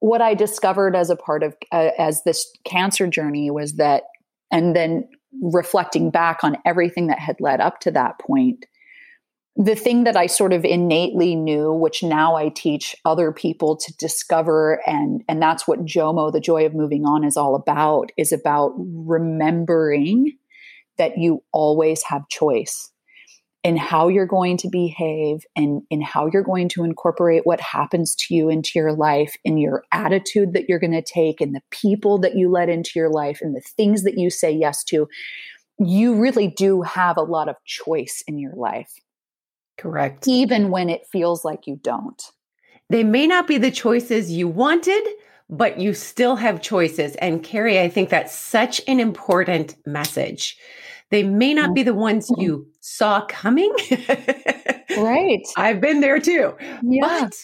what 0.00 0.20
I 0.20 0.34
discovered 0.34 0.96
as 0.96 1.10
a 1.10 1.16
part 1.16 1.42
of 1.42 1.56
uh, 1.70 1.90
as 1.98 2.22
this 2.24 2.46
cancer 2.64 3.06
journey 3.06 3.50
was 3.50 3.74
that 3.74 4.02
and 4.50 4.76
then 4.76 5.08
reflecting 5.40 6.10
back 6.10 6.42
on 6.42 6.56
everything 6.64 7.06
that 7.08 7.18
had 7.18 7.40
led 7.40 7.60
up 7.60 7.80
to 7.80 7.90
that 7.92 8.18
point, 8.18 8.66
the 9.56 9.74
thing 9.74 10.04
that 10.04 10.16
I 10.16 10.26
sort 10.26 10.52
of 10.52 10.64
innately 10.64 11.34
knew, 11.34 11.72
which 11.72 12.02
now 12.02 12.36
I 12.36 12.48
teach 12.48 12.96
other 13.04 13.32
people 13.32 13.76
to 13.76 13.96
discover, 13.96 14.80
and 14.86 15.22
and 15.28 15.42
that's 15.42 15.68
what 15.68 15.84
JOMO, 15.84 16.32
the 16.32 16.40
joy 16.40 16.64
of 16.64 16.74
moving 16.74 17.04
on, 17.04 17.24
is 17.24 17.36
all 17.36 17.54
about, 17.54 18.12
is 18.16 18.32
about 18.32 18.72
remembering 18.76 20.32
that 20.96 21.18
you 21.18 21.42
always 21.52 22.02
have 22.04 22.28
choice 22.28 22.91
in 23.64 23.76
how 23.76 24.08
you're 24.08 24.26
going 24.26 24.56
to 24.56 24.68
behave 24.68 25.44
and 25.54 25.82
in 25.88 26.00
how 26.00 26.28
you're 26.32 26.42
going 26.42 26.68
to 26.68 26.82
incorporate 26.82 27.42
what 27.44 27.60
happens 27.60 28.14
to 28.16 28.34
you 28.34 28.48
into 28.48 28.72
your 28.74 28.92
life 28.92 29.36
in 29.44 29.56
your 29.56 29.84
attitude 29.92 30.52
that 30.52 30.68
you're 30.68 30.80
going 30.80 30.92
to 30.92 31.02
take 31.02 31.40
and 31.40 31.54
the 31.54 31.62
people 31.70 32.18
that 32.18 32.34
you 32.34 32.50
let 32.50 32.68
into 32.68 32.92
your 32.96 33.08
life 33.08 33.38
and 33.40 33.54
the 33.54 33.62
things 33.76 34.02
that 34.02 34.18
you 34.18 34.30
say 34.30 34.50
yes 34.50 34.82
to 34.82 35.08
you 35.78 36.14
really 36.14 36.48
do 36.48 36.82
have 36.82 37.16
a 37.16 37.22
lot 37.22 37.48
of 37.48 37.56
choice 37.64 38.22
in 38.26 38.38
your 38.38 38.54
life. 38.54 38.92
Correct. 39.78 40.28
Even 40.28 40.70
when 40.70 40.88
it 40.88 41.06
feels 41.10 41.44
like 41.44 41.66
you 41.66 41.76
don't. 41.82 42.22
They 42.90 43.04
may 43.04 43.26
not 43.26 43.46
be 43.46 43.58
the 43.58 43.70
choices 43.70 44.30
you 44.30 44.48
wanted 44.48 45.02
but 45.52 45.78
you 45.78 45.92
still 45.92 46.36
have 46.36 46.62
choices. 46.62 47.14
And 47.16 47.44
Karey 47.44 47.78
i 47.80 47.88
think 47.88 48.08
that's 48.08 48.34
such 48.34 48.80
an 48.88 48.98
important 48.98 49.76
message 49.86 50.56
they 51.12 51.22
may 51.22 51.52
not 51.52 51.74
be 51.74 51.82
the 51.82 51.94
ones 51.94 52.28
mm-hmm. 52.28 52.40
you 52.40 52.66
saw 52.80 53.24
coming. 53.26 53.70
right. 54.96 55.42
I've 55.56 55.80
been 55.80 56.00
there 56.00 56.18
too. 56.18 56.56
Yeah. 56.82 57.06
But 57.06 57.34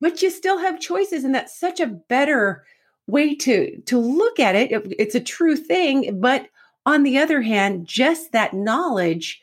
but 0.00 0.22
you 0.22 0.30
still 0.30 0.58
have 0.58 0.78
choices 0.78 1.24
and 1.24 1.34
that's 1.34 1.58
such 1.58 1.80
a 1.80 1.88
better 1.88 2.64
way 3.08 3.34
to 3.34 3.80
to 3.82 3.98
look 3.98 4.38
at 4.38 4.54
it. 4.54 4.70
It's 4.96 5.16
a 5.16 5.20
true 5.20 5.56
thing, 5.56 6.20
but 6.20 6.46
on 6.86 7.02
the 7.02 7.18
other 7.18 7.42
hand, 7.42 7.88
just 7.88 8.30
that 8.30 8.54
knowledge 8.54 9.42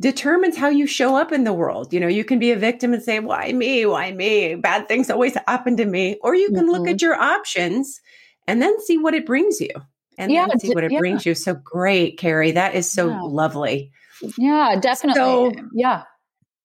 determines 0.00 0.56
how 0.56 0.68
you 0.68 0.86
show 0.86 1.16
up 1.16 1.32
in 1.32 1.44
the 1.44 1.52
world. 1.52 1.92
You 1.92 2.00
know, 2.00 2.08
you 2.08 2.24
can 2.24 2.38
be 2.38 2.50
a 2.50 2.56
victim 2.56 2.94
and 2.94 3.02
say, 3.02 3.20
"Why 3.20 3.52
me? 3.52 3.84
Why 3.84 4.10
me? 4.12 4.54
Bad 4.54 4.88
things 4.88 5.10
always 5.10 5.34
happen 5.46 5.76
to 5.76 5.84
me." 5.84 6.16
Or 6.22 6.34
you 6.34 6.48
can 6.48 6.64
mm-hmm. 6.64 6.70
look 6.70 6.88
at 6.88 7.02
your 7.02 7.14
options 7.14 8.00
and 8.46 8.62
then 8.62 8.80
see 8.80 8.96
what 8.96 9.12
it 9.12 9.26
brings 9.26 9.60
you 9.60 9.68
and 10.18 10.32
yeah, 10.32 10.46
see 10.58 10.74
what 10.74 10.84
it 10.84 10.92
yeah. 10.92 10.98
brings 10.98 11.26
you. 11.26 11.34
So 11.34 11.54
great, 11.54 12.18
Karey. 12.18 12.54
That 12.54 12.74
is 12.74 12.90
so 12.90 13.08
yeah. 13.08 13.20
lovely. 13.22 13.92
Yeah, 14.38 14.76
definitely. 14.80 15.20
So, 15.20 15.52
yeah. 15.72 16.04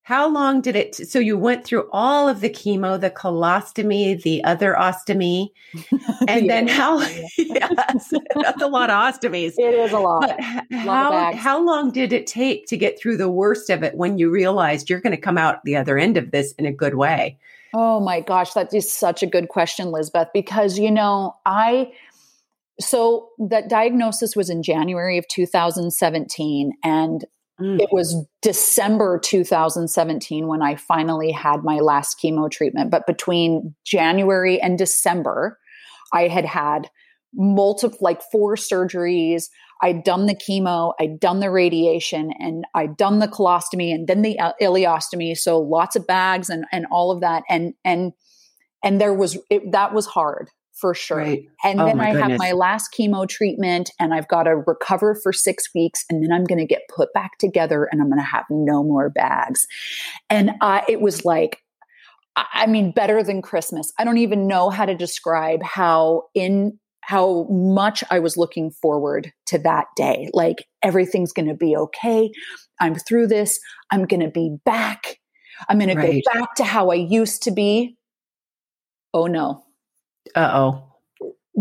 How 0.04 0.28
long 0.28 0.60
did 0.62 0.74
it? 0.74 0.96
So 0.96 1.20
you 1.20 1.38
went 1.38 1.64
through 1.64 1.88
all 1.92 2.28
of 2.28 2.40
the 2.40 2.50
chemo, 2.50 3.00
the 3.00 3.10
colostomy, 3.10 4.20
the 4.20 4.42
other 4.42 4.74
ostomy, 4.74 5.50
and 6.28 6.50
then 6.50 6.66
how? 6.66 7.00
yes, 7.38 8.12
that's 8.34 8.62
a 8.62 8.66
lot 8.66 8.90
of 8.90 8.96
ostomies. 8.96 9.54
It 9.58 9.74
is 9.74 9.92
a 9.92 10.00
lot. 10.00 10.22
But 10.22 10.40
how 10.76 11.32
how 11.34 11.64
long 11.64 11.92
did 11.92 12.12
it 12.12 12.26
take 12.26 12.66
to 12.66 12.76
get 12.76 12.98
through 12.98 13.16
the 13.16 13.30
worst 13.30 13.70
of 13.70 13.84
it 13.84 13.94
when 13.94 14.18
you 14.18 14.28
realized 14.28 14.90
you're 14.90 15.00
going 15.00 15.14
to 15.14 15.20
come 15.20 15.38
out 15.38 15.62
the 15.64 15.76
other 15.76 15.96
end 15.96 16.16
of 16.16 16.32
this 16.32 16.52
in 16.52 16.66
a 16.66 16.72
good 16.72 16.96
way? 16.96 17.38
Oh 17.72 18.00
my 18.00 18.20
gosh, 18.20 18.54
that 18.54 18.74
is 18.74 18.90
such 18.90 19.22
a 19.22 19.26
good 19.26 19.48
question, 19.48 19.92
Lizbeth, 19.92 20.28
because 20.34 20.80
you 20.80 20.90
know, 20.90 21.36
I 21.46 21.92
so 22.82 23.28
that 23.48 23.68
diagnosis 23.68 24.36
was 24.36 24.50
in 24.50 24.62
January 24.62 25.18
of 25.18 25.26
2017 25.28 26.72
and 26.82 27.24
mm. 27.60 27.80
it 27.80 27.88
was 27.92 28.26
December 28.40 29.20
2017 29.22 30.46
when 30.46 30.62
I 30.62 30.76
finally 30.76 31.30
had 31.30 31.64
my 31.64 31.78
last 31.78 32.20
chemo 32.22 32.50
treatment, 32.50 32.90
but 32.90 33.06
between 33.06 33.74
January 33.84 34.60
and 34.60 34.78
December 34.78 35.58
I 36.12 36.28
had 36.28 36.44
had 36.44 36.90
multiple 37.34 37.98
like 38.00 38.20
four 38.30 38.56
surgeries 38.56 39.44
I'd 39.82 40.04
done 40.04 40.26
the 40.26 40.34
chemo, 40.34 40.94
I'd 41.00 41.18
done 41.18 41.40
the 41.40 41.50
radiation, 41.50 42.32
and 42.38 42.64
I'd 42.72 42.96
done 42.96 43.18
the 43.18 43.26
colostomy 43.26 43.92
and 43.92 44.06
then 44.06 44.22
the 44.22 44.38
ileostomy. 44.62 45.36
So 45.36 45.58
lots 45.58 45.96
of 45.96 46.06
bags 46.06 46.48
and 46.48 46.64
and 46.70 46.86
all 46.90 47.10
of 47.10 47.20
that. 47.20 47.42
And 47.50 47.74
and 47.84 48.12
and 48.84 49.00
there 49.00 49.12
was 49.12 49.36
it, 49.50 49.72
that 49.72 49.92
was 49.92 50.06
hard 50.06 50.50
for 50.72 50.94
sure. 50.94 51.18
Right. 51.18 51.44
And 51.62 51.80
oh 51.80 51.86
then 51.86 52.00
I 52.00 52.12
goodness. 52.12 52.30
have 52.30 52.38
my 52.38 52.52
last 52.52 52.94
chemo 52.98 53.28
treatment 53.28 53.90
and 54.00 54.12
I've 54.12 54.28
got 54.28 54.44
to 54.44 54.56
recover 54.56 55.14
for 55.14 55.32
six 55.32 55.64
weeks 55.74 56.04
and 56.08 56.22
then 56.22 56.32
I'm 56.32 56.44
going 56.44 56.58
to 56.58 56.66
get 56.66 56.82
put 56.94 57.12
back 57.12 57.38
together 57.38 57.88
and 57.90 58.00
I'm 58.00 58.08
going 58.08 58.18
to 58.18 58.24
have 58.24 58.44
no 58.50 58.82
more 58.82 59.10
bags. 59.10 59.66
And 60.30 60.52
I, 60.60 60.82
it 60.88 61.00
was 61.00 61.24
like, 61.24 61.58
I 62.36 62.66
mean, 62.66 62.92
better 62.92 63.22
than 63.22 63.42
Christmas. 63.42 63.92
I 63.98 64.04
don't 64.04 64.18
even 64.18 64.48
know 64.48 64.70
how 64.70 64.86
to 64.86 64.94
describe 64.94 65.62
how 65.62 66.24
in 66.34 66.78
how 67.02 67.46
much 67.50 68.02
I 68.10 68.20
was 68.20 68.36
looking 68.36 68.70
forward 68.70 69.32
to 69.46 69.58
that 69.58 69.86
day. 69.96 70.30
Like 70.32 70.64
everything's 70.82 71.32
going 71.32 71.48
to 71.48 71.54
be 71.54 71.76
okay. 71.76 72.30
I'm 72.80 72.94
through 72.94 73.26
this. 73.26 73.58
I'm 73.90 74.06
going 74.06 74.20
to 74.20 74.30
be 74.30 74.56
back. 74.64 75.18
I'm 75.68 75.78
going 75.78 75.94
right. 75.96 76.12
to 76.12 76.22
go 76.22 76.40
back 76.40 76.54
to 76.56 76.64
how 76.64 76.90
I 76.90 76.94
used 76.94 77.42
to 77.42 77.50
be. 77.50 77.96
Oh 79.12 79.26
no. 79.26 79.64
Uh 80.34 80.50
oh. 80.52 80.88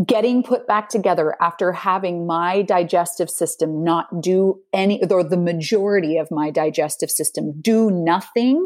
Getting 0.06 0.42
put 0.42 0.68
back 0.68 0.88
together 0.88 1.36
after 1.42 1.74
having 1.74 2.26
my 2.26 2.62
digestive 2.62 3.30
system 3.30 3.84
not 3.84 4.22
do 4.22 4.62
any, 4.72 5.04
or 5.04 5.24
the 5.24 5.38
majority 5.38 6.18
of 6.18 6.32
my 6.32 6.50
digestive 6.50 7.12
system 7.12 7.60
do 7.60 7.92
nothing 7.92 8.64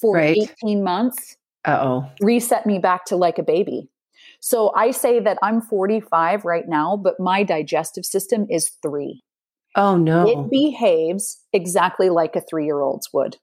for 0.00 0.16
right. 0.16 0.36
18 0.62 0.82
months. 0.82 1.36
Uh 1.64 1.78
oh. 1.80 2.10
Reset 2.20 2.66
me 2.66 2.78
back 2.78 3.04
to 3.06 3.16
like 3.16 3.38
a 3.38 3.42
baby. 3.42 3.88
So 4.40 4.72
I 4.76 4.90
say 4.90 5.20
that 5.20 5.38
I'm 5.42 5.60
45 5.60 6.44
right 6.44 6.68
now, 6.68 6.96
but 6.96 7.14
my 7.18 7.42
digestive 7.42 8.04
system 8.04 8.46
is 8.48 8.70
three. 8.82 9.22
Oh 9.74 9.96
no. 9.96 10.26
It 10.26 10.50
behaves 10.50 11.42
exactly 11.52 12.10
like 12.10 12.36
a 12.36 12.40
three 12.40 12.64
year 12.64 12.80
old's 12.80 13.08
would. 13.12 13.36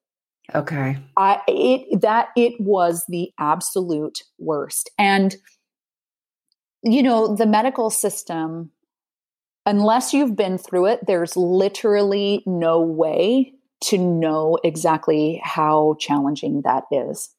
Okay. 0.53 0.97
I 1.17 1.41
it 1.47 2.01
that 2.01 2.29
it 2.35 2.53
was 2.59 3.03
the 3.07 3.31
absolute 3.39 4.19
worst. 4.37 4.89
And 4.97 5.35
you 6.85 7.01
know, 7.01 7.35
the 7.35 7.47
medical 7.47 7.89
system, 7.89 8.71
unless 9.65 10.13
you've 10.13 10.35
been 10.35 10.57
through 10.57 10.85
it, 10.85 11.05
there's 11.07 11.35
literally 11.35 12.43
no 12.45 12.79
way 12.79 13.53
to 13.81 13.97
know 13.97 14.57
exactly 14.63 15.41
how 15.43 15.97
challenging 15.99 16.61
that 16.61 16.83
is. 16.91 17.29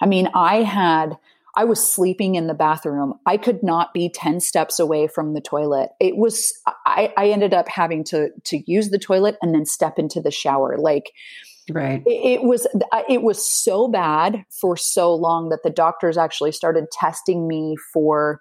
I 0.00 0.06
mean, 0.06 0.28
I 0.34 0.62
had 0.62 1.16
I 1.56 1.64
was 1.64 1.86
sleeping 1.86 2.36
in 2.36 2.46
the 2.46 2.54
bathroom. 2.54 3.14
I 3.26 3.36
could 3.36 3.64
not 3.64 3.92
be 3.92 4.08
10 4.08 4.40
steps 4.40 4.78
away 4.78 5.08
from 5.08 5.34
the 5.34 5.40
toilet. 5.40 5.90
It 5.98 6.16
was, 6.16 6.52
I, 6.86 7.12
I 7.16 7.30
ended 7.30 7.52
up 7.52 7.68
having 7.68 8.04
to, 8.04 8.28
to 8.44 8.62
use 8.70 8.90
the 8.90 8.98
toilet 8.98 9.36
and 9.42 9.52
then 9.52 9.66
step 9.66 9.98
into 9.98 10.20
the 10.20 10.30
shower. 10.30 10.76
Like, 10.78 11.10
right. 11.68 12.02
It, 12.06 12.40
it 12.40 12.42
was, 12.42 12.68
it 13.08 13.22
was 13.22 13.44
so 13.44 13.88
bad 13.88 14.44
for 14.50 14.76
so 14.76 15.12
long 15.12 15.48
that 15.48 15.64
the 15.64 15.70
doctors 15.70 16.16
actually 16.16 16.52
started 16.52 16.92
testing 16.92 17.48
me 17.48 17.76
for 17.92 18.40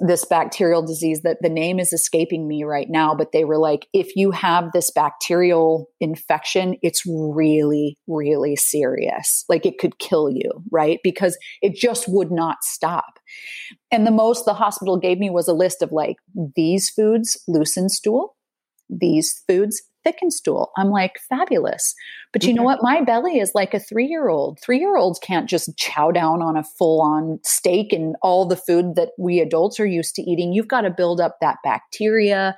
this 0.00 0.24
bacterial 0.24 0.82
disease 0.82 1.22
that 1.22 1.38
the 1.40 1.48
name 1.48 1.80
is 1.80 1.92
escaping 1.92 2.46
me 2.46 2.62
right 2.64 2.88
now, 2.88 3.14
but 3.14 3.32
they 3.32 3.44
were 3.44 3.58
like, 3.58 3.86
if 3.92 4.14
you 4.14 4.30
have 4.30 4.70
this 4.72 4.90
bacterial 4.90 5.88
infection, 6.00 6.76
it's 6.82 7.02
really, 7.06 7.96
really 8.06 8.54
serious. 8.54 9.44
Like 9.48 9.66
it 9.66 9.78
could 9.78 9.98
kill 9.98 10.30
you, 10.30 10.50
right? 10.70 11.00
Because 11.02 11.36
it 11.62 11.74
just 11.74 12.04
would 12.08 12.30
not 12.30 12.58
stop. 12.62 13.18
And 13.90 14.06
the 14.06 14.12
most 14.12 14.44
the 14.44 14.54
hospital 14.54 14.98
gave 14.98 15.18
me 15.18 15.30
was 15.30 15.48
a 15.48 15.52
list 15.52 15.82
of 15.82 15.90
like, 15.90 16.16
these 16.54 16.90
foods 16.90 17.42
loosen 17.48 17.88
stool, 17.88 18.36
these 18.88 19.42
foods 19.48 19.82
thicken 20.08 20.30
stool. 20.30 20.70
I'm 20.78 20.88
like, 20.88 21.18
fabulous. 21.28 21.94
But 22.32 22.44
you 22.44 22.54
know 22.54 22.62
what? 22.62 22.82
My 22.82 23.02
belly 23.02 23.38
is 23.38 23.52
like 23.54 23.74
a 23.74 23.80
three 23.80 24.06
year 24.06 24.28
old. 24.28 24.58
Three 24.60 24.78
year 24.78 24.96
olds 24.96 25.18
can't 25.18 25.48
just 25.48 25.76
chow 25.76 26.10
down 26.10 26.40
on 26.40 26.56
a 26.56 26.64
full 26.64 27.02
on 27.02 27.40
steak 27.44 27.92
and 27.92 28.16
all 28.22 28.46
the 28.46 28.56
food 28.56 28.94
that 28.96 29.10
we 29.18 29.40
adults 29.40 29.78
are 29.78 29.86
used 29.86 30.14
to 30.14 30.22
eating. 30.22 30.52
You've 30.52 30.68
got 30.68 30.82
to 30.82 30.90
build 30.90 31.20
up 31.20 31.36
that 31.42 31.58
bacteria. 31.62 32.56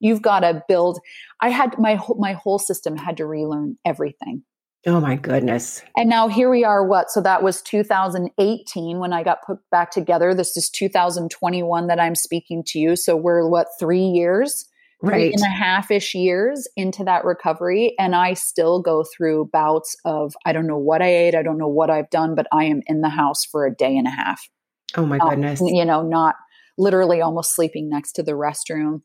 You've 0.00 0.22
got 0.22 0.40
to 0.40 0.62
build. 0.66 0.98
I 1.40 1.50
had 1.50 1.78
my 1.78 2.00
my 2.16 2.32
whole 2.32 2.58
system 2.58 2.96
had 2.96 3.16
to 3.18 3.26
relearn 3.26 3.78
everything. 3.84 4.42
Oh 4.86 5.00
my 5.00 5.16
goodness. 5.16 5.82
And 5.96 6.08
now 6.08 6.28
here 6.28 6.48
we 6.48 6.64
are, 6.64 6.86
what? 6.86 7.10
So 7.10 7.20
that 7.20 7.42
was 7.42 7.60
2018 7.62 8.98
when 8.98 9.12
I 9.12 9.24
got 9.24 9.42
put 9.44 9.58
back 9.70 9.90
together. 9.90 10.34
This 10.34 10.56
is 10.56 10.70
2021 10.70 11.88
that 11.88 12.00
I'm 12.00 12.14
speaking 12.14 12.62
to 12.68 12.78
you. 12.78 12.94
So 12.96 13.16
we're 13.16 13.48
what, 13.48 13.66
three 13.78 14.04
years? 14.04 14.66
Right. 15.02 15.32
and 15.32 15.42
a 15.42 15.48
half 15.48 15.90
ish 15.90 16.14
years 16.14 16.68
into 16.76 17.04
that 17.04 17.24
recovery. 17.24 17.94
And 17.98 18.14
I 18.14 18.34
still 18.34 18.80
go 18.80 19.04
through 19.04 19.50
bouts 19.52 19.96
of, 20.04 20.34
I 20.44 20.52
don't 20.52 20.66
know 20.66 20.78
what 20.78 21.02
I 21.02 21.08
ate, 21.08 21.34
I 21.34 21.42
don't 21.42 21.58
know 21.58 21.68
what 21.68 21.90
I've 21.90 22.10
done, 22.10 22.34
but 22.34 22.46
I 22.52 22.64
am 22.64 22.82
in 22.86 23.00
the 23.00 23.08
house 23.08 23.44
for 23.44 23.66
a 23.66 23.74
day 23.74 23.96
and 23.96 24.06
a 24.06 24.10
half. 24.10 24.48
Oh 24.96 25.06
my 25.06 25.18
um, 25.18 25.30
goodness. 25.30 25.60
You 25.60 25.84
know, 25.84 26.02
not 26.02 26.36
literally 26.78 27.20
almost 27.20 27.54
sleeping 27.54 27.88
next 27.88 28.12
to 28.12 28.22
the 28.22 28.32
restroom. 28.32 29.02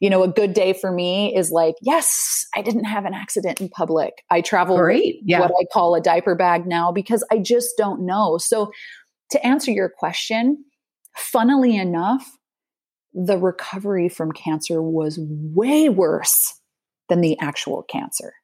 You 0.00 0.08
know, 0.08 0.22
a 0.22 0.28
good 0.28 0.52
day 0.52 0.72
for 0.72 0.92
me 0.92 1.36
is 1.36 1.50
like, 1.50 1.74
yes, 1.82 2.46
I 2.54 2.62
didn't 2.62 2.84
have 2.84 3.04
an 3.04 3.14
accident 3.14 3.60
in 3.60 3.68
public. 3.68 4.22
I 4.30 4.40
travel 4.40 4.76
Great. 4.78 5.16
Yeah. 5.24 5.40
what 5.40 5.50
I 5.50 5.66
call 5.72 5.94
a 5.94 6.00
diaper 6.00 6.34
bag 6.34 6.66
now 6.66 6.92
because 6.92 7.24
I 7.30 7.38
just 7.38 7.76
don't 7.76 8.06
know. 8.06 8.38
So, 8.38 8.70
to 9.32 9.44
answer 9.44 9.72
your 9.72 9.88
question, 9.88 10.64
funnily 11.16 11.76
enough, 11.76 12.24
the 13.16 13.38
recovery 13.38 14.08
from 14.08 14.30
cancer 14.30 14.82
was 14.82 15.18
way 15.18 15.88
worse 15.88 16.60
than 17.08 17.22
the 17.22 17.38
actual 17.40 17.82
cancer. 17.82 18.34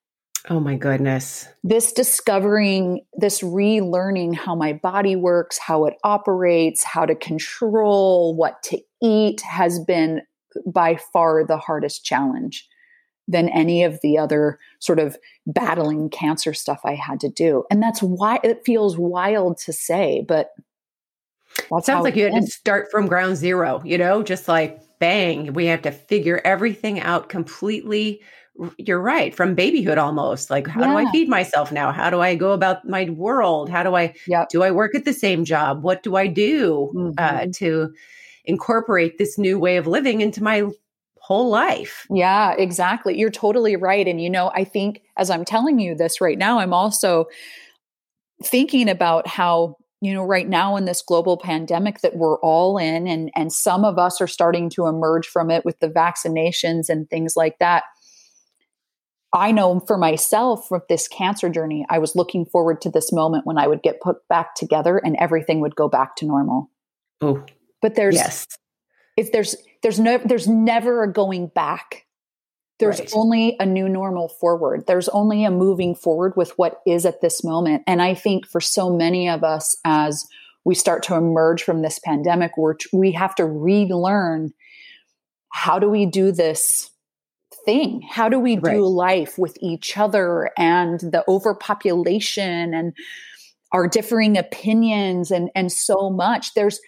Oh 0.49 0.59
my 0.59 0.77
goodness. 0.77 1.47
This 1.63 1.93
discovering, 1.93 3.05
this 3.15 3.43
relearning 3.43 4.35
how 4.35 4.57
my 4.57 4.73
body 4.73 5.15
works, 5.15 5.59
how 5.59 5.85
it 5.85 5.95
operates, 6.03 6.83
how 6.83 7.05
to 7.07 7.15
control 7.15 8.35
what 8.35 8.63
to 8.65 8.81
eat 9.03 9.41
has 9.43 9.79
been 9.79 10.23
by 10.67 10.97
far 11.13 11.45
the 11.45 11.59
hardest 11.59 12.05
challenge 12.05 12.67
than 13.29 13.49
any 13.51 13.85
of 13.85 14.01
the 14.03 14.19
other 14.19 14.59
sort 14.81 14.99
of 14.99 15.17
battling 15.47 16.11
cancer 16.11 16.53
stuff 16.55 16.81
I 16.85 16.95
had 16.95 17.21
to 17.21 17.29
do. 17.29 17.65
And 17.71 17.81
that's 17.81 18.03
why 18.03 18.41
it 18.43 18.63
feels 18.65 18.99
wild 18.99 19.59
to 19.59 19.73
say, 19.73 20.25
but 20.27 20.51
well, 21.71 21.81
it 21.81 21.85
sounds 21.85 22.05
like 22.05 22.17
you 22.17 22.31
had 22.31 22.43
to 22.43 22.47
start 22.47 22.91
from 22.91 23.07
ground 23.07 23.37
zero, 23.37 23.83
you 23.85 23.99
know, 23.99 24.23
just 24.23 24.49
like 24.49 24.81
bang, 25.03 25.53
we 25.53 25.67
have 25.67 25.83
to 25.83 25.91
figure 25.91 26.41
everything 26.45 27.01
out 27.01 27.29
completely. 27.29 28.21
You're 28.79 29.01
right, 29.01 29.35
from 29.35 29.57
babyhood 29.57 29.99
almost. 29.99 30.49
Like, 30.49 30.69
how 30.69 30.83
yeah. 30.83 30.87
do 30.87 30.97
I 30.97 31.11
feed 31.11 31.29
myself 31.29 31.73
now? 31.73 31.91
How 31.91 32.09
do 32.09 32.21
I 32.21 32.37
go 32.37 32.53
about 32.53 32.87
my 32.87 33.11
world? 33.11 33.69
How 33.69 33.83
do 33.83 33.97
I 33.97 34.15
yep. 34.29 34.49
do 34.51 34.63
I 34.63 34.71
work 34.71 34.95
at 34.95 35.05
the 35.05 35.13
same 35.13 35.45
job? 35.45 35.83
What 35.83 36.05
do 36.05 36.15
I 36.15 36.29
do 36.29 36.93
uh, 36.95 36.99
mm-hmm. 36.99 37.19
uh, 37.19 37.53
to 37.55 37.93
incorporate 38.45 39.19
this 39.19 39.39
new 39.39 39.59
way 39.59 39.77
of 39.77 39.89
living 39.89 40.21
into 40.21 40.41
my 40.41 40.69
whole 41.17 41.49
life? 41.49 42.07
Yeah, 42.09 42.53
exactly. 42.53 43.19
You're 43.19 43.31
totally 43.31 43.75
right. 43.75 44.07
And 44.07 44.21
you 44.21 44.31
know, 44.31 44.53
I 44.55 44.63
think 44.63 45.03
as 45.17 45.31
I'm 45.31 45.45
telling 45.45 45.81
you 45.81 45.97
this 45.97 46.21
right 46.21 46.39
now, 46.39 46.61
I'm 46.61 46.75
also 46.75 47.27
thinking 48.45 48.89
about 48.89 49.27
how 49.27 49.77
you 50.03 50.13
know 50.13 50.25
right 50.25 50.49
now 50.49 50.77
in 50.77 50.85
this 50.85 51.01
global 51.01 51.39
pandemic 51.39 52.01
that 52.01 52.17
we're 52.17 52.39
all 52.41 52.77
in 52.77 53.07
and 53.07 53.31
and 53.35 53.53
some 53.53 53.85
of 53.85 53.99
us 53.99 54.21
are 54.21 54.27
starting 54.27 54.69
to 54.71 54.87
emerge 54.87 55.27
from 55.27 55.51
it 55.51 55.65
with 55.65 55.79
the 55.79 55.89
vaccinations 55.89 56.89
and 56.89 57.09
things 57.09 57.35
like 57.37 57.59
that. 57.61 57.85
I 59.35 59.51
know 59.51 59.81
for 59.81 59.97
myself 59.97 60.71
with 60.71 60.83
this 60.89 61.09
cancer 61.09 61.49
journey 61.49 61.87
i 61.89 61.99
was 61.99 62.15
looking 62.15 62.45
forward 62.45 62.83
to 62.83 62.91
this 62.91 63.13
moment 63.13 63.47
when 63.47 63.57
i 63.57 63.67
would 63.67 63.83
get 63.83 64.03
put 64.03 64.17
back 64.29 64.55
together 64.55 64.99
and 64.99 65.17
everything 65.17 65.61
would 65.61 65.77
go 65.77 65.89
back 65.89 66.17
to 66.17 66.27
normal. 66.27 66.71
Oh 67.23 67.43
but 67.83 67.97
there's 67.97 68.15
yes. 68.15 68.47
if 69.17 69.33
there's 69.33 69.57
there's 69.83 70.01
no 70.01 70.19
there's 70.19 70.49
never 70.49 71.03
a 71.03 71.13
going 71.13 71.49
back 71.49 72.07
There's 72.79 72.99
right. 72.99 73.13
only 73.15 73.57
a 73.61 73.67
new 73.67 73.89
normal 73.89 74.29
forward. 74.29 74.87
There's 74.87 75.09
only 75.11 75.45
a 75.45 75.51
moving 75.51 75.95
forward 75.95 76.35
with 76.37 76.53
what 76.57 76.81
is 76.87 77.07
at 77.07 77.21
this 77.21 77.45
moment. 77.45 77.83
And 77.87 78.03
I 78.03 78.15
think 78.15 78.47
for 78.47 78.61
so 78.61 78.91
many 78.91 79.29
of 79.29 79.45
us, 79.45 79.77
as 79.85 80.27
we 80.65 80.75
start 80.75 81.03
to 81.05 81.15
emerge 81.15 81.63
from 81.63 81.83
this 81.83 81.99
pandemic, 81.99 82.57
we're, 82.57 82.75
we 82.93 83.13
have 83.13 83.35
to 83.37 83.45
relearn 83.45 84.53
how 85.51 85.79
do 85.79 85.89
we 85.89 86.07
do 86.07 86.33
this 86.33 86.91
thing? 87.65 88.03
How 88.09 88.29
do 88.29 88.39
we 88.39 88.59
right. 88.59 88.75
do 88.75 88.87
life 88.87 89.39
with 89.39 89.57
each 89.61 89.97
other 89.97 90.51
and 90.57 90.99
the 90.99 91.25
overpopulation 91.29 92.75
and 92.75 92.95
our 93.71 93.87
differing 93.87 94.37
opinions 94.37 95.31
and, 95.31 95.51
and 95.55 95.71
so 95.71 96.11
much? 96.11 96.55
There's 96.55 96.81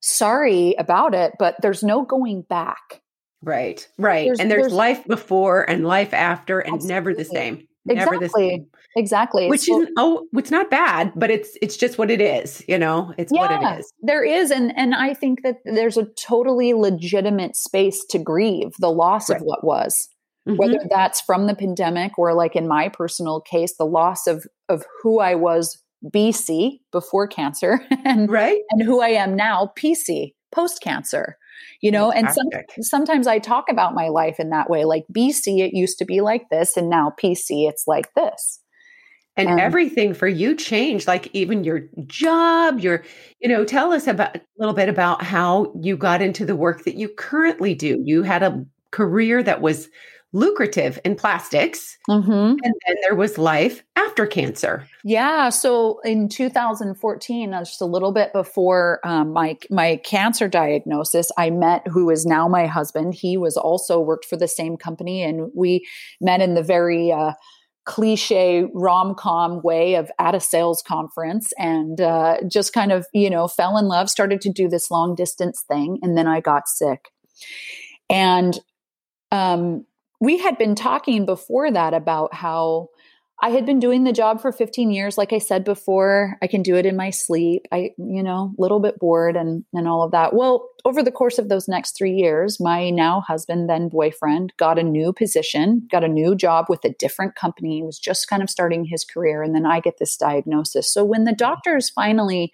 sorry 0.00 0.74
about 0.78 1.14
it, 1.14 1.32
but 1.38 1.56
there's 1.62 1.82
no 1.82 2.04
going 2.04 2.42
back. 2.42 3.00
Right, 3.44 3.86
right. 3.98 4.26
There's, 4.26 4.40
and 4.40 4.50
there's, 4.50 4.62
there's, 4.62 4.72
life 4.72 5.06
before 5.06 5.68
and 5.68 5.86
life 5.86 6.14
after 6.14 6.60
and 6.60 6.74
absolutely. 6.74 6.94
never 6.94 7.14
the 7.14 7.24
same. 7.24 7.68
Never 7.86 8.14
exactly. 8.14 8.26
the 8.26 8.30
same. 8.30 8.66
Exactly. 8.96 9.48
Which 9.48 9.62
so, 9.62 9.82
is 9.82 9.88
oh, 9.98 10.26
it's 10.34 10.50
not 10.50 10.70
bad, 10.70 11.12
but 11.16 11.30
it's 11.30 11.56
it's 11.60 11.76
just 11.76 11.98
what 11.98 12.10
it 12.10 12.20
is, 12.20 12.64
you 12.66 12.78
know. 12.78 13.12
It's 13.18 13.32
yeah, 13.34 13.40
what 13.40 13.50
it 13.50 13.80
is. 13.80 13.92
There 14.00 14.24
is 14.24 14.50
and 14.50 14.72
and 14.76 14.94
I 14.94 15.14
think 15.14 15.42
that 15.42 15.56
there's 15.64 15.96
a 15.96 16.06
totally 16.18 16.72
legitimate 16.72 17.56
space 17.56 18.04
to 18.10 18.18
grieve 18.18 18.72
the 18.78 18.90
loss 18.90 19.28
right. 19.28 19.40
of 19.40 19.42
what 19.42 19.64
was. 19.64 20.08
Mm-hmm. 20.48 20.56
Whether 20.56 20.80
that's 20.88 21.20
from 21.22 21.46
the 21.46 21.54
pandemic 21.54 22.18
or 22.18 22.34
like 22.34 22.56
in 22.56 22.68
my 22.68 22.88
personal 22.88 23.40
case 23.40 23.76
the 23.76 23.86
loss 23.86 24.26
of 24.26 24.46
of 24.68 24.84
who 25.02 25.20
I 25.20 25.34
was 25.34 25.82
BC 26.04 26.80
before 26.92 27.26
cancer 27.26 27.80
and 28.04 28.30
right 28.30 28.60
and 28.70 28.82
who 28.82 29.00
I 29.02 29.08
am 29.08 29.36
now 29.36 29.72
PC 29.76 30.34
post 30.52 30.80
cancer 30.80 31.36
you 31.80 31.90
know 31.90 32.10
and 32.10 32.30
some, 32.30 32.46
sometimes 32.80 33.26
i 33.26 33.38
talk 33.38 33.66
about 33.70 33.94
my 33.94 34.08
life 34.08 34.38
in 34.38 34.50
that 34.50 34.68
way 34.70 34.84
like 34.84 35.04
bc 35.12 35.46
it 35.46 35.74
used 35.74 35.98
to 35.98 36.04
be 36.04 36.20
like 36.20 36.48
this 36.50 36.76
and 36.76 36.88
now 36.88 37.12
pc 37.22 37.68
it's 37.68 37.84
like 37.86 38.12
this. 38.14 38.60
And, 39.36 39.48
and 39.48 39.58
everything 39.58 40.14
for 40.14 40.28
you 40.28 40.54
changed 40.54 41.08
like 41.08 41.28
even 41.32 41.64
your 41.64 41.88
job 42.06 42.78
your 42.78 43.02
you 43.40 43.48
know 43.48 43.64
tell 43.64 43.92
us 43.92 44.06
about 44.06 44.36
a 44.36 44.40
little 44.58 44.74
bit 44.74 44.88
about 44.88 45.22
how 45.22 45.72
you 45.80 45.96
got 45.96 46.22
into 46.22 46.46
the 46.46 46.54
work 46.54 46.84
that 46.84 46.94
you 46.94 47.08
currently 47.08 47.74
do. 47.74 48.00
You 48.04 48.22
had 48.22 48.44
a 48.44 48.64
career 48.92 49.42
that 49.42 49.60
was 49.60 49.88
lucrative 50.34 50.98
in 51.04 51.14
plastics. 51.14 51.96
Mm-hmm. 52.10 52.30
And 52.30 52.74
then 52.86 52.96
there 53.02 53.14
was 53.14 53.38
life 53.38 53.84
after 53.94 54.26
cancer. 54.26 54.86
Yeah. 55.04 55.48
So 55.48 56.00
in 56.04 56.28
2014, 56.28 57.54
uh, 57.54 57.60
just 57.60 57.80
a 57.80 57.86
little 57.86 58.12
bit 58.12 58.32
before 58.32 59.00
um, 59.04 59.32
my 59.32 59.56
my 59.70 60.00
cancer 60.04 60.48
diagnosis, 60.48 61.30
I 61.38 61.50
met 61.50 61.86
who 61.86 62.10
is 62.10 62.26
now 62.26 62.48
my 62.48 62.66
husband. 62.66 63.14
He 63.14 63.36
was 63.36 63.56
also 63.56 64.00
worked 64.00 64.24
for 64.26 64.36
the 64.36 64.48
same 64.48 64.76
company, 64.76 65.22
and 65.22 65.50
we 65.54 65.86
met 66.20 66.42
in 66.42 66.54
the 66.54 66.62
very 66.62 67.12
uh, 67.12 67.32
cliche 67.84 68.66
rom 68.74 69.14
com 69.14 69.60
way 69.62 69.94
of 69.94 70.10
at 70.18 70.34
a 70.34 70.40
sales 70.40 70.82
conference, 70.82 71.52
and 71.58 72.00
uh, 72.00 72.38
just 72.48 72.72
kind 72.72 72.90
of 72.90 73.06
you 73.12 73.30
know 73.30 73.46
fell 73.46 73.78
in 73.78 73.86
love. 73.86 74.10
Started 74.10 74.40
to 74.42 74.50
do 74.50 74.68
this 74.68 74.90
long 74.90 75.14
distance 75.14 75.62
thing, 75.68 75.98
and 76.02 76.18
then 76.18 76.26
I 76.26 76.40
got 76.40 76.66
sick, 76.66 77.10
and 78.10 78.58
um, 79.30 79.86
we 80.24 80.38
had 80.38 80.58
been 80.58 80.74
talking 80.74 81.26
before 81.26 81.70
that 81.70 81.94
about 81.94 82.34
how 82.34 82.88
I 83.42 83.50
had 83.50 83.66
been 83.66 83.80
doing 83.80 84.04
the 84.04 84.12
job 84.12 84.40
for 84.40 84.52
15 84.52 84.90
years. 84.90 85.18
Like 85.18 85.32
I 85.32 85.38
said 85.38 85.64
before, 85.64 86.38
I 86.40 86.46
can 86.46 86.62
do 86.62 86.76
it 86.76 86.86
in 86.86 86.96
my 86.96 87.10
sleep. 87.10 87.66
I, 87.72 87.90
you 87.98 88.22
know, 88.22 88.54
a 88.56 88.62
little 88.62 88.80
bit 88.80 88.98
bored 88.98 89.36
and, 89.36 89.64
and 89.74 89.88
all 89.88 90.02
of 90.02 90.12
that. 90.12 90.34
Well, 90.34 90.68
over 90.84 91.02
the 91.02 91.10
course 91.10 91.38
of 91.38 91.48
those 91.48 91.68
next 91.68 91.96
three 91.96 92.12
years, 92.12 92.60
my 92.60 92.90
now 92.90 93.20
husband, 93.20 93.68
then 93.68 93.88
boyfriend, 93.88 94.52
got 94.56 94.78
a 94.78 94.84
new 94.84 95.12
position, 95.12 95.86
got 95.90 96.04
a 96.04 96.08
new 96.08 96.36
job 96.36 96.66
with 96.68 96.84
a 96.84 96.94
different 96.98 97.34
company, 97.34 97.76
he 97.76 97.82
was 97.82 97.98
just 97.98 98.28
kind 98.28 98.42
of 98.42 98.48
starting 98.48 98.84
his 98.84 99.04
career. 99.04 99.42
And 99.42 99.54
then 99.54 99.66
I 99.66 99.80
get 99.80 99.98
this 99.98 100.16
diagnosis. 100.16 100.90
So 100.90 101.04
when 101.04 101.24
the 101.24 101.34
doctors 101.34 101.90
finally 101.90 102.52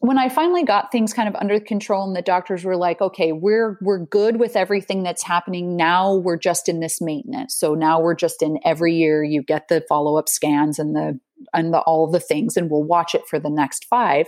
when 0.00 0.16
I 0.16 0.30
finally 0.30 0.64
got 0.64 0.90
things 0.90 1.12
kind 1.12 1.28
of 1.28 1.34
under 1.36 1.60
control 1.60 2.06
and 2.06 2.16
the 2.16 2.22
doctors 2.22 2.64
were 2.64 2.76
like, 2.76 3.02
okay, 3.02 3.32
we're 3.32 3.78
we're 3.82 3.98
good 3.98 4.40
with 4.40 4.56
everything 4.56 5.02
that's 5.02 5.22
happening. 5.22 5.76
Now 5.76 6.14
we're 6.14 6.38
just 6.38 6.70
in 6.70 6.80
this 6.80 7.02
maintenance. 7.02 7.54
So 7.54 7.74
now 7.74 8.00
we're 8.00 8.14
just 8.14 8.42
in 8.42 8.58
every 8.64 8.94
year 8.94 9.22
you 9.22 9.42
get 9.42 9.68
the 9.68 9.84
follow-up 9.88 10.28
scans 10.28 10.78
and 10.78 10.96
the 10.96 11.20
and 11.52 11.72
the, 11.74 11.80
all 11.80 12.10
the 12.10 12.20
things 12.20 12.56
and 12.56 12.70
we'll 12.70 12.82
watch 12.82 13.14
it 13.14 13.28
for 13.28 13.38
the 13.38 13.50
next 13.50 13.84
5. 13.84 14.26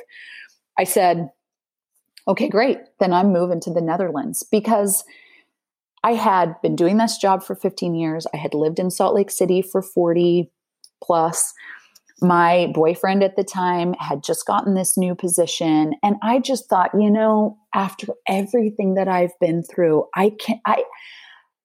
I 0.79 0.85
said, 0.85 1.31
okay, 2.29 2.49
great. 2.49 2.79
Then 3.01 3.15
I'm 3.15 3.33
moving 3.33 3.61
to 3.61 3.73
the 3.73 3.83
Netherlands 3.83 4.45
because 4.51 5.05
I 6.05 6.13
had 6.13 6.61
been 6.61 6.77
doing 6.77 6.99
this 6.99 7.17
job 7.17 7.43
for 7.43 7.55
15 7.55 7.95
years. 7.95 8.27
I 8.35 8.37
had 8.37 8.53
lived 8.53 8.79
in 8.79 8.91
Salt 8.91 9.15
Lake 9.15 9.31
City 9.31 9.63
for 9.63 9.81
40 9.81 10.51
plus 11.03 11.55
my 12.23 12.71
boyfriend 12.75 13.23
at 13.23 13.37
the 13.37 13.45
time 13.45 13.95
had 13.99 14.23
just 14.23 14.47
gotten 14.47 14.75
this 14.75 14.97
new 14.97 15.15
position 15.15 15.93
and 16.03 16.17
i 16.23 16.39
just 16.39 16.69
thought 16.69 16.91
you 16.99 17.11
know 17.11 17.59
after 17.75 18.09
everything 18.29 18.95
that 18.95 19.09
i've 19.09 19.39
been 19.41 19.63
through 19.63 20.05
i 20.15 20.31
can 20.41 20.61
i 20.67 20.83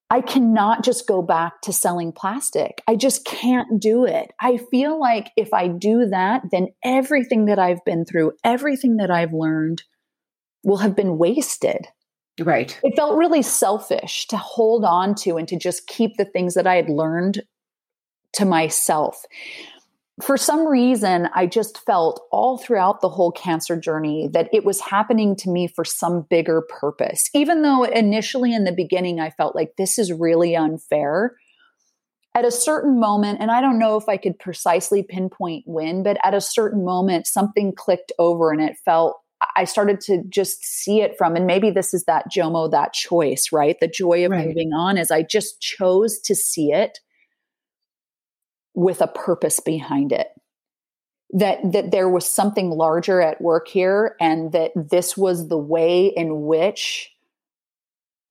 i 0.10 0.22
cannot 0.22 0.84
just 0.84 1.08
go 1.08 1.22
back 1.22 1.62
to 1.62 1.74
selling 1.74 2.14
plastic. 2.14 2.82
I 2.88 2.96
just 2.96 3.26
can't 3.26 3.82
do 3.82 4.06
it. 4.06 4.32
I 4.40 4.58
feel 4.72 5.00
like 5.00 5.32
if 5.36 5.54
i 5.54 5.68
do 5.68 6.08
that 6.10 6.44
then 6.52 6.68
everything 6.84 7.46
that 7.46 7.60
i've 7.60 7.84
been 7.86 8.06
through 8.06 8.34
everything 8.44 8.98
that 8.98 9.12
i've 9.12 9.34
learned 9.34 9.84
will 10.64 10.78
have 10.78 10.96
been 10.96 11.18
wasted. 11.18 11.88
Right. 12.40 12.80
It 12.84 12.96
felt 12.96 13.18
really 13.18 13.42
selfish 13.42 14.28
to 14.28 14.38
hold 14.38 14.86
on 14.86 15.16
to 15.16 15.38
and 15.38 15.48
to 15.48 15.58
just 15.58 15.88
keep 15.88 16.18
the 16.18 16.26
things 16.26 16.54
that 16.54 16.68
i 16.68 16.76
had 16.76 16.90
learned 16.90 17.42
to 18.34 18.46
myself 18.46 19.26
for 20.22 20.36
some 20.36 20.68
reason, 20.68 21.30
I 21.36 21.46
just 21.46 21.86
felt 21.86 22.22
all 22.32 22.58
throughout 22.58 23.02
the 23.02 23.10
whole 23.10 23.32
cancer 23.32 23.80
journey 23.80 24.28
that 24.34 24.50
it 24.52 24.66
was 24.66 24.82
happening 24.82 25.36
to 25.38 25.50
me 25.50 25.68
for 25.68 25.86
some 25.86 26.26
bigger 26.28 26.62
purpose. 26.62 27.30
Even 27.36 27.62
though 27.62 27.84
initially 27.84 28.54
in 28.54 28.64
the 28.64 28.72
beginning, 28.72 29.20
I 29.20 29.30
felt 29.30 29.56
like 29.56 29.74
this 29.78 30.00
is 30.00 30.12
really 30.12 30.56
unfair. 30.56 31.36
At 32.34 32.46
a 32.46 32.52
certain 32.52 33.00
moment, 33.00 33.40
and 33.42 33.52
I 33.52 33.62
don't 33.62 33.80
know 33.80 33.96
if 33.98 34.10
I 34.10 34.18
could 34.18 34.40
precisely 34.40 35.04
pinpoint 35.04 35.64
when, 35.68 36.02
but 36.02 36.18
at 36.24 36.34
a 36.34 36.42
certain 36.42 36.84
moment, 36.84 37.28
something 37.28 37.74
clicked 37.76 38.12
over 38.18 38.52
and 38.52 38.62
it 38.62 38.76
felt 38.86 39.18
I 39.56 39.66
started 39.66 40.02
to 40.02 40.24
just 40.30 40.64
see 40.64 41.02
it 41.02 41.16
from, 41.16 41.36
and 41.36 41.46
maybe 41.46 41.70
this 41.70 41.94
is 41.94 42.06
that 42.06 42.26
Jomo, 42.36 42.72
that 42.72 42.94
choice, 42.94 43.50
right? 43.52 43.76
The 43.80 43.88
joy 43.88 44.26
of 44.26 44.32
right. 44.32 44.48
moving 44.48 44.74
on 44.74 44.98
is 44.98 45.12
I 45.12 45.22
just 45.22 45.62
chose 45.62 46.20
to 46.22 46.34
see 46.34 46.72
it 46.72 47.00
with 48.78 49.02
a 49.02 49.08
purpose 49.08 49.60
behind 49.60 50.12
it 50.12 50.28
that 51.34 51.60
that 51.72 51.90
there 51.90 52.08
was 52.08 52.30
something 52.30 52.70
larger 52.70 53.20
at 53.20 53.42
work 53.42 53.68
here 53.68 54.16
and 54.22 54.52
that 54.52 54.72
this 54.76 55.18
was 55.18 55.48
the 55.48 55.58
way 55.58 56.06
in 56.06 56.44
which 56.44 57.12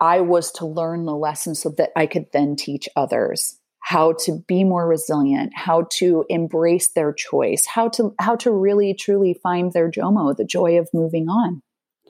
I 0.01 0.21
was 0.21 0.53
to 0.53 0.67
learn 0.67 1.05
the 1.05 1.17
lesson 1.17 1.57
so 1.57 1.71
that 1.71 1.91
I 1.97 2.07
could 2.07 2.27
then 2.33 2.55
teach 2.55 2.89
others 2.95 3.59
how 3.81 4.13
to 4.25 4.43
be 4.47 4.63
more 4.63 4.87
resilient, 4.87 5.53
how 5.55 5.89
to 5.95 6.25
embrace 6.29 6.89
their 6.89 7.13
choice, 7.13 7.67
how 7.67 7.89
to 7.91 8.15
how 8.21 8.37
to 8.37 8.53
really 8.53 8.95
truly 8.95 9.35
find 9.43 9.73
their 9.73 9.91
jomo, 9.91 10.35
the 10.37 10.45
joy 10.45 10.79
of 10.79 10.89
moving 10.95 11.29
on. 11.29 11.61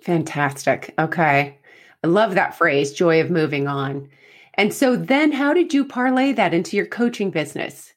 Fantastic. 0.03 0.94
Okay. 0.99 1.59
I 2.05 2.07
love 2.07 2.35
that 2.35 2.55
phrase, 2.55 2.92
joy 2.92 3.22
of 3.22 3.31
moving 3.31 3.66
on. 3.66 4.11
And 4.55 4.75
so 4.75 4.94
then 4.94 5.33
how 5.33 5.55
did 5.55 5.72
you 5.72 5.87
parlay 5.87 6.33
that 6.33 6.53
into 6.53 6.77
your 6.77 6.87
coaching 6.87 7.31
business? 7.31 7.94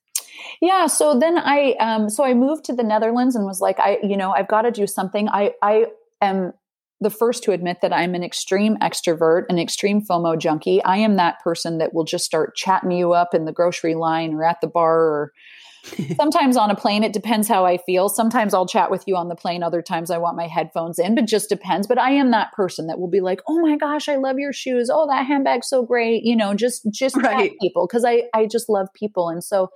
Yeah. 0.62 0.88
So 0.88 1.18
then 1.18 1.38
I, 1.38 1.76
um, 1.80 2.10
so 2.10 2.24
I 2.24 2.34
moved 2.34 2.66
to 2.66 2.74
the 2.74 2.84
Netherlands 2.84 3.36
and 3.36 3.46
was 3.46 3.62
like, 3.62 3.80
I, 3.80 3.98
you 4.04 4.18
know, 4.18 4.32
I've 4.32 4.48
got 4.48 4.64
to 4.64 4.72
do 4.72 4.88
something. 4.88 5.30
I, 5.30 5.54
I 5.62 5.86
am 6.22 6.54
the 7.02 7.10
first 7.10 7.44
to 7.44 7.52
admit 7.52 7.78
that 7.82 7.94
I'm 7.94 8.14
an 8.14 8.24
extreme 8.24 8.78
extrovert, 8.78 9.46
an 9.50 9.58
extreme 9.58 10.02
FOMO 10.06 10.38
junkie. 10.38 10.84
I 10.84 10.98
am 10.98 11.16
that 11.16 11.40
person 11.42 11.78
that 11.78 11.94
will 11.94 12.04
just 12.04 12.26
start 12.26 12.56
chatting 12.56 12.92
you 12.92 13.14
up 13.14 13.34
in 13.34 13.46
the 13.46 13.54
grocery 13.54 13.96
line 13.96 14.34
or 14.34 14.44
at 14.44 14.60
the 14.62 14.68
bar 14.68 15.00
or 15.00 15.34
sometimes 16.18 16.58
on 16.58 16.70
a 16.70 16.76
plane. 16.76 17.04
It 17.04 17.14
depends 17.14 17.48
how 17.48 17.66
I 17.66 17.78
feel. 17.78 18.10
Sometimes 18.10 18.54
I'll 18.54 18.68
chat 18.68 18.92
with 18.92 19.06
you 19.08 19.16
on 19.16 19.30
the 19.30 19.36
plane. 19.36 19.64
Other 19.64 19.82
times 19.82 20.12
I 20.12 20.18
want 20.18 20.36
my 20.36 20.48
headphones 20.48 21.00
in, 21.00 21.16
but 21.16 21.26
just 21.26 21.48
depends. 21.48 21.88
But 21.88 21.98
I 21.98 22.12
am 22.12 22.32
that 22.32 22.52
person 22.52 22.88
that 22.88 23.00
will 23.00 23.10
be 23.10 23.22
like, 23.22 23.42
"Oh 23.48 23.62
my 23.62 23.78
gosh, 23.78 24.10
I 24.10 24.18
love 24.18 24.40
your 24.40 24.52
shoes. 24.52 24.90
Oh, 24.92 25.08
that 25.08 25.26
handbag's 25.26 25.70
so 25.70 25.84
great." 25.84 26.24
You 26.24 26.36
know, 26.36 26.54
just 26.54 26.86
just 26.92 27.16
right. 27.16 27.54
people 27.62 27.88
because 27.88 28.04
I 28.04 28.24
I 28.34 28.46
just 28.46 28.68
love 28.68 28.90
people, 28.94 29.30
and 29.30 29.42
so 29.42 29.70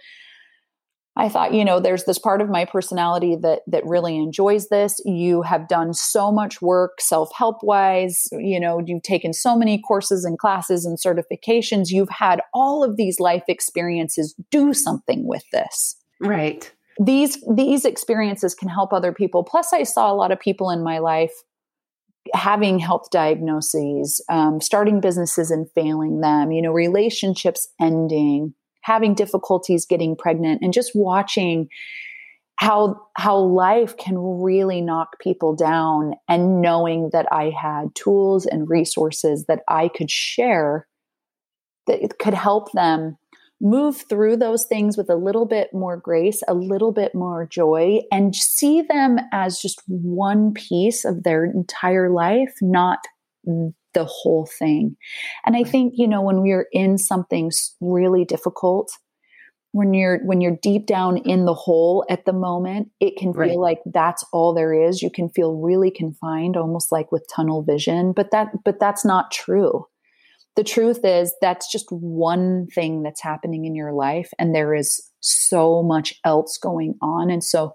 I 1.16 1.30
thought, 1.30 1.54
you 1.54 1.64
know, 1.64 1.80
there's 1.80 2.06
this 2.06 2.18
part 2.18 2.42
of 2.42 2.50
my 2.50 2.66
personality 2.66 3.36
that 3.42 3.62
that 3.68 3.86
really 3.86 4.18
enjoys 4.18 4.70
this. 4.70 5.00
You 5.06 5.44
have 5.44 5.68
done 5.68 5.94
so 5.94 6.32
much 6.32 6.62
work 6.62 7.00
self-help 7.00 7.58
wise, 7.62 8.28
you 8.32 8.60
know, 8.60 8.82
you've 8.84 9.04
taken 9.04 9.32
so 9.32 9.56
many 9.56 9.80
courses 9.80 10.26
and 10.26 10.40
classes 10.40 10.86
and 10.86 10.98
certifications. 10.98 11.90
You've 11.90 12.10
had 12.10 12.42
all 12.54 12.84
of 12.84 12.98
these 12.98 13.20
life 13.20 13.44
experiences. 13.48 14.34
Do 14.50 14.74
something 14.74 15.28
with 15.28 15.44
this. 15.52 15.96
Right. 16.20 16.72
These 17.00 17.44
these 17.56 17.86
experiences 17.86 18.56
can 18.56 18.70
help 18.70 18.92
other 18.92 19.14
people. 19.14 19.44
Plus 19.44 19.72
I 19.72 19.84
saw 19.84 20.12
a 20.12 20.16
lot 20.16 20.32
of 20.32 20.40
people 20.40 20.72
in 20.72 20.84
my 20.84 20.98
life 20.98 21.34
having 22.34 22.80
health 22.80 23.10
diagnoses, 23.12 24.24
um, 24.30 24.62
starting 24.62 25.02
businesses 25.02 25.52
and 25.52 25.70
failing 25.76 26.22
them, 26.22 26.52
you 26.52 26.62
know, 26.62 26.72
relationships 26.72 27.68
ending, 27.82 28.54
having 28.84 29.16
difficulties 29.16 29.86
getting 29.86 30.16
pregnant, 30.16 30.62
and 30.62 30.74
just 30.74 30.92
watching 30.96 31.68
how 32.58 32.96
how 33.18 33.38
life 33.38 33.98
can 33.98 34.18
really 34.18 34.80
knock 34.80 35.20
people 35.20 35.56
down 35.56 36.14
and 36.30 36.62
knowing 36.62 37.10
that 37.12 37.26
I 37.32 37.50
had 37.50 37.94
tools 37.96 38.46
and 38.46 38.70
resources 38.70 39.46
that 39.48 39.62
I 39.68 39.90
could 39.90 40.12
share 40.12 40.88
that 41.88 42.18
could 42.20 42.36
help 42.36 42.72
them 42.72 43.18
move 43.60 44.04
through 44.10 44.38
those 44.38 44.66
things 44.66 44.98
with 44.98 45.10
a 45.10 45.16
little 45.16 45.46
bit 45.46 45.74
more 45.74 45.98
grace, 45.98 46.44
a 46.48 46.54
little 46.54 46.92
bit 46.92 47.16
more 47.16 47.48
joy, 47.48 48.02
and 48.12 48.36
see 48.36 48.82
them 48.82 49.18
as 49.32 49.60
just 49.60 49.82
one 49.88 50.54
piece 50.54 51.06
of 51.06 51.24
their 51.24 51.46
entire 51.46 52.10
life, 52.10 52.54
not 52.62 53.00
the 53.94 54.06
whole 54.06 54.48
thing. 54.60 54.96
And 55.46 55.56
I 55.56 55.64
think, 55.64 55.94
you 55.96 56.08
know, 56.08 56.22
when 56.22 56.42
we're 56.42 56.68
in 56.72 56.98
something 56.98 57.52
really 57.82 58.26
difficult, 58.26 58.92
when 59.74 59.94
you're 59.94 60.20
when 60.24 60.40
you're 60.40 60.58
deep 60.62 60.86
down 60.86 61.18
in 61.18 61.46
the 61.46 61.54
hole 61.54 62.06
at 62.08 62.26
the 62.26 62.32
moment 62.32 62.90
it 63.00 63.18
can 63.18 63.34
feel 63.34 63.60
like 63.60 63.80
that's 63.92 64.24
all 64.32 64.54
there 64.54 64.72
is. 64.72 65.02
You 65.02 65.10
can 65.10 65.30
feel 65.30 65.60
really 65.60 65.90
confined 65.92 66.56
almost 66.56 66.92
like 66.92 67.12
with 67.12 67.28
tunnel 67.36 67.64
vision 67.64 68.14
but 68.14 68.32
that 68.32 68.50
but 68.64 68.80
that's 68.80 69.04
not 69.04 69.32
true. 69.32 69.86
The 70.56 70.64
truth 70.64 71.00
is 71.04 71.34
that's 71.42 71.72
just 71.72 71.88
one 71.90 72.68
thing 72.68 73.02
that's 73.02 73.22
happening 73.22 73.66
in 73.66 73.74
your 73.74 73.94
life 73.94 74.30
and 74.38 74.54
there 74.54 74.76
is 74.76 75.02
so 75.22 75.82
much 75.82 76.14
else 76.24 76.60
going 76.60 76.94
on 77.02 77.32
and 77.32 77.44
so 77.44 77.74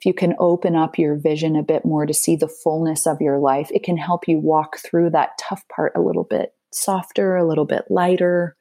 if 0.00 0.06
you 0.06 0.14
can 0.14 0.34
open 0.38 0.74
up 0.74 0.98
your 0.98 1.16
vision 1.16 1.56
a 1.56 1.62
bit 1.62 1.84
more 1.84 2.06
to 2.06 2.14
see 2.14 2.36
the 2.36 2.48
fullness 2.48 3.06
of 3.06 3.20
your 3.20 3.38
life 3.38 3.70
it 3.72 3.82
can 3.82 3.96
help 3.96 4.26
you 4.26 4.38
walk 4.38 4.78
through 4.78 5.10
that 5.10 5.38
tough 5.38 5.66
part 5.68 5.92
a 5.94 6.00
little 6.00 6.24
bit 6.24 6.54
softer 6.72 7.36
a 7.36 7.46
little 7.46 7.66
bit 7.66 7.84
lighter 7.90 8.56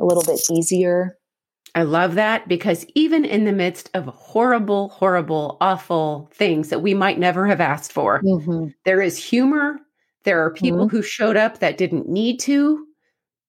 a 0.00 0.04
little 0.04 0.24
bit 0.24 0.40
easier 0.50 1.16
I 1.74 1.82
love 1.82 2.14
that 2.14 2.48
because 2.48 2.86
even 2.94 3.26
in 3.26 3.44
the 3.44 3.52
midst 3.52 3.90
of 3.92 4.06
horrible, 4.06 4.88
horrible, 4.88 5.58
awful 5.60 6.30
things 6.32 6.70
that 6.70 6.80
we 6.80 6.94
might 6.94 7.18
never 7.18 7.46
have 7.46 7.60
asked 7.60 7.92
for, 7.92 8.22
mm-hmm. 8.22 8.68
there 8.86 9.02
is 9.02 9.22
humor 9.22 9.78
there 10.26 10.44
are 10.44 10.50
people 10.50 10.86
mm-hmm. 10.86 10.96
who 10.96 11.02
showed 11.02 11.36
up 11.36 11.60
that 11.60 11.78
didn't 11.78 12.08
need 12.08 12.40
to. 12.40 12.84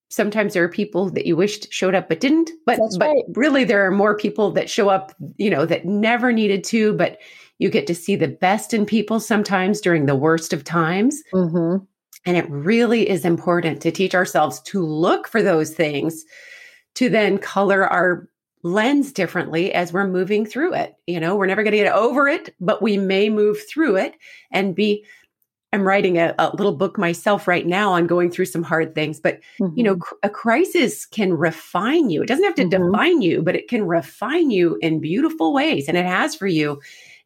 Sometimes 0.10 0.54
there 0.54 0.64
are 0.64 0.70
people 0.70 1.10
that 1.10 1.26
you 1.26 1.36
wished 1.36 1.72
showed 1.72 1.96
up 1.96 2.10
but 2.10 2.20
didn't. 2.20 2.52
But 2.66 2.80
That's 2.80 2.98
but 2.98 3.10
right. 3.10 3.24
really 3.36 3.64
there 3.64 3.86
are 3.86 3.92
more 3.92 4.16
people 4.18 4.52
that 4.52 4.70
show 4.70 4.90
up, 4.90 5.14
you 5.38 5.50
know, 5.50 5.66
that 5.66 5.86
never 5.86 6.32
needed 6.32 6.64
to, 6.66 6.94
but 6.94 7.20
you 7.60 7.70
get 7.70 7.88
to 7.88 7.96
see 7.96 8.16
the 8.16 8.28
best 8.28 8.74
in 8.74 8.86
people 8.86 9.20
sometimes 9.20 9.82
during 9.82 10.06
the 10.06 10.16
worst 10.16 10.54
of 10.54 10.64
times. 10.64 11.22
Mm-hmm. 11.34 11.84
And 12.26 12.38
it 12.38 12.50
really 12.50 13.10
is 13.10 13.26
important 13.26 13.82
to 13.82 13.92
teach 13.92 14.14
ourselves 14.14 14.60
to 14.62 14.86
look 14.86 15.28
for 15.28 15.42
those 15.42 15.74
things 15.74 16.26
to 16.96 17.10
then 17.10 17.38
color 17.38 17.86
our 17.86 18.28
lens 18.64 19.12
differently 19.12 19.72
as 19.72 19.94
we're 19.94 20.08
moving 20.08 20.46
through 20.46 20.74
it. 20.74 20.96
You 21.06 21.20
know, 21.20 21.36
we're 21.36 21.46
never 21.46 21.64
going 21.64 21.72
to 21.72 21.78
get 21.78 21.94
over 21.94 22.28
it, 22.28 22.56
but 22.60 22.82
we 22.82 22.98
may 22.98 23.30
move 23.30 23.58
through 23.70 23.98
it 23.98 24.16
and 24.52 24.76
be 24.76 25.06
I'm 25.74 25.84
writing 25.84 26.18
a, 26.18 26.34
a, 26.40 26.56
little 26.56 26.76
book 26.76 26.98
myself 26.98 27.48
right 27.48 27.66
now 27.66 27.92
on 27.92 28.08
going 28.08 28.32
through 28.32 28.46
some 28.46 28.64
hard 28.64 28.96
things. 28.96 29.20
But, 29.20 29.42
mm-hmm. 29.60 29.78
you 29.78 29.84
know, 29.84 29.94
mm-hmm. 29.94 30.02
cr- 30.02 30.16
a 30.24 30.30
crisis 30.30 31.06
can 31.06 31.34
refine 31.34 32.10
you. 32.10 32.22
It 32.22 32.28
doesn't 32.28 32.46
have 32.46 32.56
to 32.56 32.64
mm-hmm. 32.64 32.92
define 32.92 33.22
you, 33.22 33.42
but 33.42 33.56
it 33.56 33.68
can 33.68 33.86
refine 33.86 34.50
you 34.50 34.78
in 34.82 35.02
beautiful 35.02 35.54
ways. 35.54 35.88
And 35.88 35.98
it 35.98 36.06
has 36.06 36.36
for 36.36 36.48
you. 36.48 36.80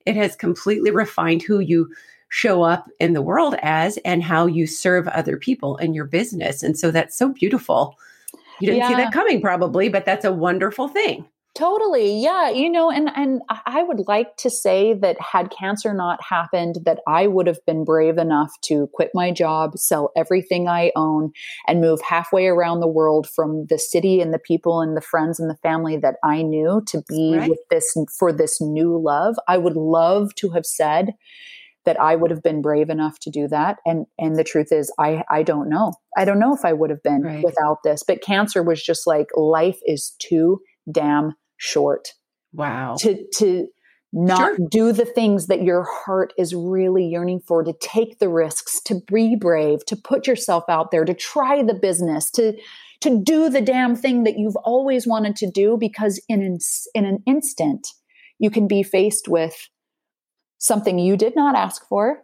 It 0.06 0.16
has 0.16 0.36
completely 0.36 0.90
refined 0.92 1.44
who 1.44 1.60
you 1.60 1.90
show 2.30 2.64
up 2.64 2.90
in 3.00 3.14
the 3.14 3.22
world 3.22 3.56
as 3.62 3.98
and 3.98 4.24
how 4.24 4.48
you 4.48 4.66
serve 4.66 5.08
other 5.10 5.38
people 5.38 5.78
in 5.78 5.94
your 5.94 6.06
business. 6.06 6.64
And 6.64 6.80
so 6.80 6.90
that's 6.90 7.16
so 7.16 7.30
beautiful. 7.30 7.98
You 8.60 8.68
didn't 8.68 8.80
yeah. 8.80 8.88
see 8.88 8.96
that 8.96 9.14
coming 9.14 9.42
probably, 9.42 9.90
but 9.90 10.06
that's 10.06 10.26
a 10.26 10.32
wonderful 10.32 10.88
thing. 10.88 11.28
Totally. 11.54 12.22
Yeah. 12.22 12.50
You 12.50 12.70
know, 12.70 12.90
and, 12.90 13.10
and 13.14 13.42
I 13.66 13.84
would 13.84 14.08
like 14.08 14.38
to 14.38 14.50
say 14.50 14.94
that 14.94 15.18
had 15.20 15.52
cancer 15.52 15.94
not 15.94 16.24
happened, 16.24 16.78
that 16.86 17.00
I 17.06 17.28
would 17.28 17.46
have 17.46 17.60
been 17.66 17.84
brave 17.84 18.18
enough 18.18 18.54
to 18.64 18.88
quit 18.94 19.12
my 19.14 19.32
job, 19.32 19.78
sell 19.78 20.12
everything 20.16 20.70
I 20.70 20.94
own, 20.96 21.34
and 21.68 21.82
move 21.82 22.00
halfway 22.02 22.48
around 22.48 22.80
the 22.80 22.88
world 22.88 23.28
from 23.28 23.66
the 23.68 23.78
city 23.78 24.22
and 24.22 24.34
the 24.34 24.40
people 24.40 24.80
and 24.80 24.96
the 24.96 25.02
friends 25.02 25.42
and 25.42 25.50
the 25.50 25.58
family 25.58 25.98
that 25.98 26.16
I 26.24 26.42
knew 26.42 26.84
to 26.88 27.04
be 27.10 27.36
right. 27.36 27.50
with 27.50 27.60
this 27.70 27.98
for 28.18 28.32
this 28.32 28.62
new 28.62 28.98
love. 28.98 29.36
I 29.50 29.58
would 29.58 29.76
love 29.76 30.34
to 30.36 30.52
have 30.52 30.66
said, 30.66 31.16
that 31.84 32.00
I 32.00 32.16
would 32.16 32.30
have 32.30 32.44
been 32.44 32.62
brave 32.62 32.92
enough 32.92 33.18
to 33.22 33.32
do 33.32 33.48
that. 33.48 33.80
And 33.88 34.06
and 34.20 34.36
the 34.36 34.44
truth 34.44 34.72
is 34.72 34.94
I 35.00 35.24
I 35.32 35.42
don't 35.42 35.68
know. 35.68 35.94
I 36.16 36.26
don't 36.26 36.38
know 36.38 36.54
if 36.54 36.64
I 36.64 36.74
would 36.74 36.92
have 36.92 37.02
been 37.02 37.24
right. 37.24 37.44
without 37.44 37.80
this. 37.84 38.04
But 38.04 38.22
cancer 38.22 38.62
was 38.62 38.84
just 38.84 39.08
like 39.08 39.30
life 39.36 39.80
is 39.84 40.16
too 40.20 40.62
damn 40.92 41.34
short. 41.62 42.10
Wow. 42.54 42.96
To 43.00 43.24
to 43.36 43.68
not 44.12 44.58
sure. 44.58 44.68
do 44.70 44.92
the 44.92 45.06
things 45.06 45.48
that 45.48 45.62
your 45.62 45.84
heart 45.84 46.34
is 46.38 46.54
really 46.54 47.06
yearning 47.06 47.40
for, 47.48 47.64
to 47.64 47.74
take 47.80 48.20
the 48.20 48.28
risks, 48.28 48.82
to 48.82 49.00
be 49.08 49.38
brave, 49.38 49.86
to 49.86 49.96
put 49.96 50.28
yourself 50.28 50.66
out 50.68 50.92
there, 50.92 51.06
to 51.06 51.14
try 51.14 51.64
the 51.64 51.74
business, 51.74 52.30
to 52.32 52.58
to 53.02 53.22
do 53.24 53.50
the 53.50 53.62
damn 53.62 53.96
thing 53.96 54.26
that 54.26 54.38
you've 54.38 54.58
always 54.58 55.08
wanted 55.08 55.36
to 55.36 55.50
do 55.50 55.78
because 55.80 56.22
in 56.28 56.42
an, 56.42 56.60
in 56.94 57.06
an 57.06 57.24
instant 57.26 57.88
you 58.38 58.50
can 58.50 58.68
be 58.68 58.84
faced 58.84 59.28
with 59.28 59.70
something 60.60 61.00
you 61.00 61.18
did 61.18 61.36
not 61.36 61.56
ask 61.56 61.88
for 61.88 62.22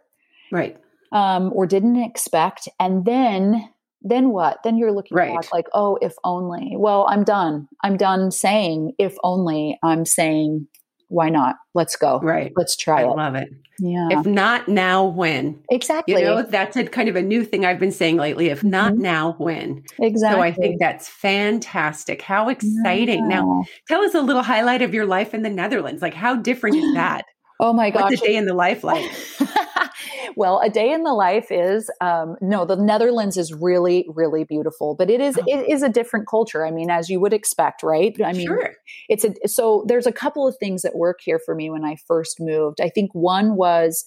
right 0.52 0.76
um, 1.10 1.50
or 1.52 1.66
didn't 1.66 1.96
expect 1.96 2.68
and 2.78 3.04
then 3.04 3.68
then 4.02 4.30
what? 4.30 4.58
Then 4.64 4.76
you're 4.76 4.92
looking 4.92 5.16
right. 5.16 5.34
back 5.34 5.52
like, 5.52 5.66
oh, 5.72 5.98
if 6.00 6.14
only. 6.24 6.74
Well, 6.76 7.06
I'm 7.08 7.24
done. 7.24 7.68
I'm 7.82 7.96
done 7.96 8.30
saying 8.30 8.92
if 8.98 9.16
only. 9.22 9.78
I'm 9.82 10.04
saying 10.04 10.68
why 11.08 11.30
not? 11.30 11.56
Let's 11.74 11.96
go. 11.96 12.20
Right. 12.20 12.52
Let's 12.54 12.76
try 12.76 13.00
I 13.00 13.04
it. 13.04 13.08
love 13.08 13.34
it. 13.34 13.48
Yeah. 13.78 14.08
If 14.10 14.26
not 14.26 14.68
now, 14.68 15.06
when? 15.06 15.62
Exactly. 15.70 16.14
You 16.14 16.20
know, 16.20 16.42
that's 16.42 16.76
a 16.76 16.84
kind 16.84 17.08
of 17.08 17.16
a 17.16 17.22
new 17.22 17.44
thing 17.44 17.64
I've 17.64 17.78
been 17.78 17.92
saying 17.92 18.18
lately. 18.18 18.48
If 18.48 18.62
not 18.62 18.92
mm-hmm. 18.92 19.02
now, 19.02 19.32
when? 19.38 19.84
Exactly. 19.98 20.38
So 20.38 20.42
I 20.42 20.52
think 20.52 20.80
that's 20.80 21.08
fantastic. 21.08 22.20
How 22.20 22.48
exciting. 22.48 23.30
Yeah. 23.30 23.40
Now, 23.40 23.64
tell 23.88 24.02
us 24.02 24.14
a 24.14 24.20
little 24.20 24.42
highlight 24.42 24.82
of 24.82 24.92
your 24.92 25.06
life 25.06 25.32
in 25.32 25.42
the 25.42 25.50
Netherlands. 25.50 26.02
Like, 26.02 26.14
how 26.14 26.36
different 26.36 26.76
is 26.76 26.92
that? 26.94 27.24
Oh 27.60 27.72
my 27.72 27.90
gosh. 27.90 28.10
What's 28.10 28.22
a 28.22 28.26
day 28.26 28.36
in 28.36 28.44
the 28.44 28.54
life 28.54 28.84
like? 28.84 29.10
well, 30.36 30.60
a 30.60 30.68
day 30.70 30.92
in 30.92 31.02
the 31.02 31.12
life 31.12 31.50
is 31.50 31.90
um, 32.00 32.36
no, 32.40 32.64
the 32.64 32.76
Netherlands 32.76 33.36
is 33.36 33.52
really, 33.52 34.06
really 34.08 34.44
beautiful, 34.44 34.94
but 34.94 35.10
it 35.10 35.20
is 35.20 35.38
oh. 35.38 35.44
it 35.46 35.68
is 35.68 35.82
a 35.82 35.88
different 35.88 36.28
culture. 36.28 36.64
I 36.66 36.70
mean, 36.70 36.90
as 36.90 37.08
you 37.08 37.20
would 37.20 37.32
expect, 37.32 37.82
right? 37.82 38.16
I 38.24 38.32
mean, 38.32 38.46
sure. 38.46 38.74
it's 39.08 39.24
a 39.24 39.34
so 39.48 39.84
there's 39.86 40.06
a 40.06 40.12
couple 40.12 40.46
of 40.46 40.56
things 40.58 40.82
that 40.82 40.96
work 40.96 41.20
here 41.22 41.40
for 41.44 41.54
me 41.54 41.70
when 41.70 41.84
I 41.84 41.96
first 42.06 42.40
moved. 42.40 42.80
I 42.80 42.88
think 42.88 43.14
one 43.14 43.56
was 43.56 44.04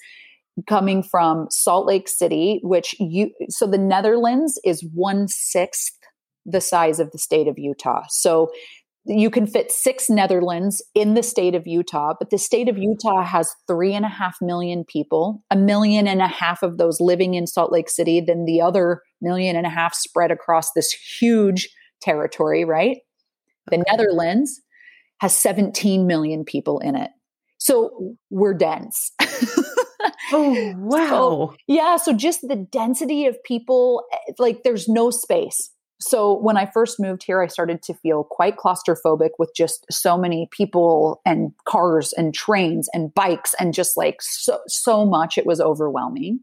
coming 0.68 1.02
from 1.02 1.48
Salt 1.50 1.88
Lake 1.88 2.08
City, 2.08 2.60
which 2.64 2.96
you 3.00 3.32
so 3.50 3.68
the 3.68 3.78
Netherlands 3.78 4.60
is 4.64 4.86
one 4.94 5.28
sixth 5.28 5.98
the 6.46 6.62
size 6.62 7.00
of 7.00 7.12
the 7.12 7.20
state 7.20 7.48
of 7.48 7.60
Utah. 7.60 8.04
So 8.10 8.52
you 9.06 9.30
can 9.30 9.48
fit 9.48 9.72
six 9.72 10.10
Netherlands 10.10 10.84
in 10.94 11.16
the 11.16 11.24
state 11.24 11.56
of 11.56 11.66
Utah, 11.66 12.14
but 12.20 12.30
the 12.30 12.38
state 12.38 12.70
of 12.70 12.78
Utah 12.78 13.24
has 13.24 13.54
three 13.68 13.94
and 13.94 14.06
a 14.06 14.10
half 14.10 14.38
million 14.42 14.84
people, 14.84 15.44
a 15.50 15.56
million 15.56 16.08
and 16.08 16.22
a 16.22 16.28
half 16.28 16.62
of 16.62 16.78
those 16.78 17.02
living 17.02 17.34
in 17.34 17.48
Salt 17.48 17.72
Lake 17.72 17.90
City, 17.90 18.22
then 18.22 18.46
the 18.46 18.62
other 18.62 19.02
million 19.22 19.56
and 19.56 19.66
a 19.66 19.70
half 19.70 19.96
spread 19.96 20.30
across 20.30 20.74
this 20.74 20.92
huge 20.92 21.68
territory, 22.02 22.64
right? 22.64 22.98
The 23.68 23.78
okay. 23.78 23.84
Netherlands 23.90 24.62
has 25.20 25.36
17 25.36 26.06
million 26.06 26.44
people 26.44 26.80
in 26.80 26.96
it. 26.96 27.12
So 27.58 28.16
we're 28.30 28.56
dense. 28.56 29.12
oh, 30.32 30.74
wow. 30.78 31.08
So, 31.10 31.56
yeah. 31.68 31.98
So 31.98 32.14
just 32.14 32.42
the 32.42 32.56
density 32.56 33.28
of 33.28 33.42
people, 33.44 34.04
eh, 34.12 34.34
like 34.40 34.64
there's 34.64 34.88
no 34.88 35.12
space 35.12 35.70
so 36.02 36.34
when 36.34 36.58
I 36.58 36.66
first 36.66 37.00
moved 37.00 37.24
here, 37.24 37.42
I 37.42 37.48
started 37.48 37.84
to 37.84 37.94
feel 37.94 38.24
quite 38.24 38.58
claustrophobic 38.58 39.32
with 39.38 39.54
just 39.56 39.86
so 39.92 40.18
many 40.18 40.48
people 40.52 41.22
and 41.26 41.54
cars 41.66 42.12
and 42.14 42.34
trains 42.34 42.90
and 42.94 43.14
bikes 43.14 43.54
and 43.60 43.74
just 43.74 43.96
like 43.96 44.22
so, 44.22 44.60
so 44.68 45.06
much. 45.06 45.38
It 45.38 45.46
was 45.46 45.62
overwhelming. 45.62 46.40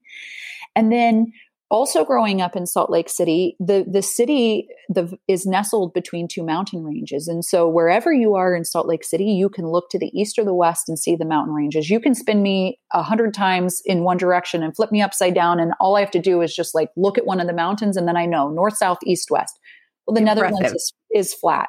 And 0.76 0.92
then 0.92 1.32
also 1.70 2.04
growing 2.04 2.40
up 2.40 2.56
in 2.56 2.66
Salt 2.66 2.90
Lake 2.90 3.08
City, 3.08 3.56
the 3.60 3.84
the 3.90 4.02
city 4.02 4.68
the, 4.88 5.18
is 5.28 5.46
nestled 5.46 5.92
between 5.92 6.26
two 6.28 6.42
mountain 6.42 6.82
ranges, 6.82 7.28
and 7.28 7.44
so 7.44 7.68
wherever 7.68 8.12
you 8.12 8.34
are 8.34 8.54
in 8.54 8.64
Salt 8.64 8.86
Lake 8.86 9.04
City, 9.04 9.26
you 9.26 9.48
can 9.48 9.66
look 9.66 9.90
to 9.90 9.98
the 9.98 10.10
east 10.18 10.38
or 10.38 10.44
the 10.44 10.54
west 10.54 10.88
and 10.88 10.98
see 10.98 11.16
the 11.16 11.24
mountain 11.24 11.54
ranges. 11.54 11.90
You 11.90 12.00
can 12.00 12.14
spin 12.14 12.42
me 12.42 12.80
a 12.92 13.02
hundred 13.02 13.34
times 13.34 13.82
in 13.84 14.02
one 14.02 14.16
direction 14.16 14.62
and 14.62 14.74
flip 14.74 14.90
me 14.90 15.02
upside 15.02 15.34
down, 15.34 15.60
and 15.60 15.72
all 15.80 15.96
I 15.96 16.00
have 16.00 16.10
to 16.12 16.22
do 16.22 16.40
is 16.40 16.54
just 16.54 16.74
like 16.74 16.88
look 16.96 17.18
at 17.18 17.26
one 17.26 17.40
of 17.40 17.46
the 17.46 17.52
mountains, 17.52 17.96
and 17.96 18.08
then 18.08 18.16
I 18.16 18.26
know 18.26 18.48
north, 18.48 18.76
south, 18.76 18.98
east, 19.04 19.30
west. 19.30 19.58
Well, 20.06 20.14
the 20.14 20.20
Impressive. 20.20 20.52
Netherlands 20.52 20.74
is, 20.74 20.92
is 21.14 21.34
flat. 21.34 21.68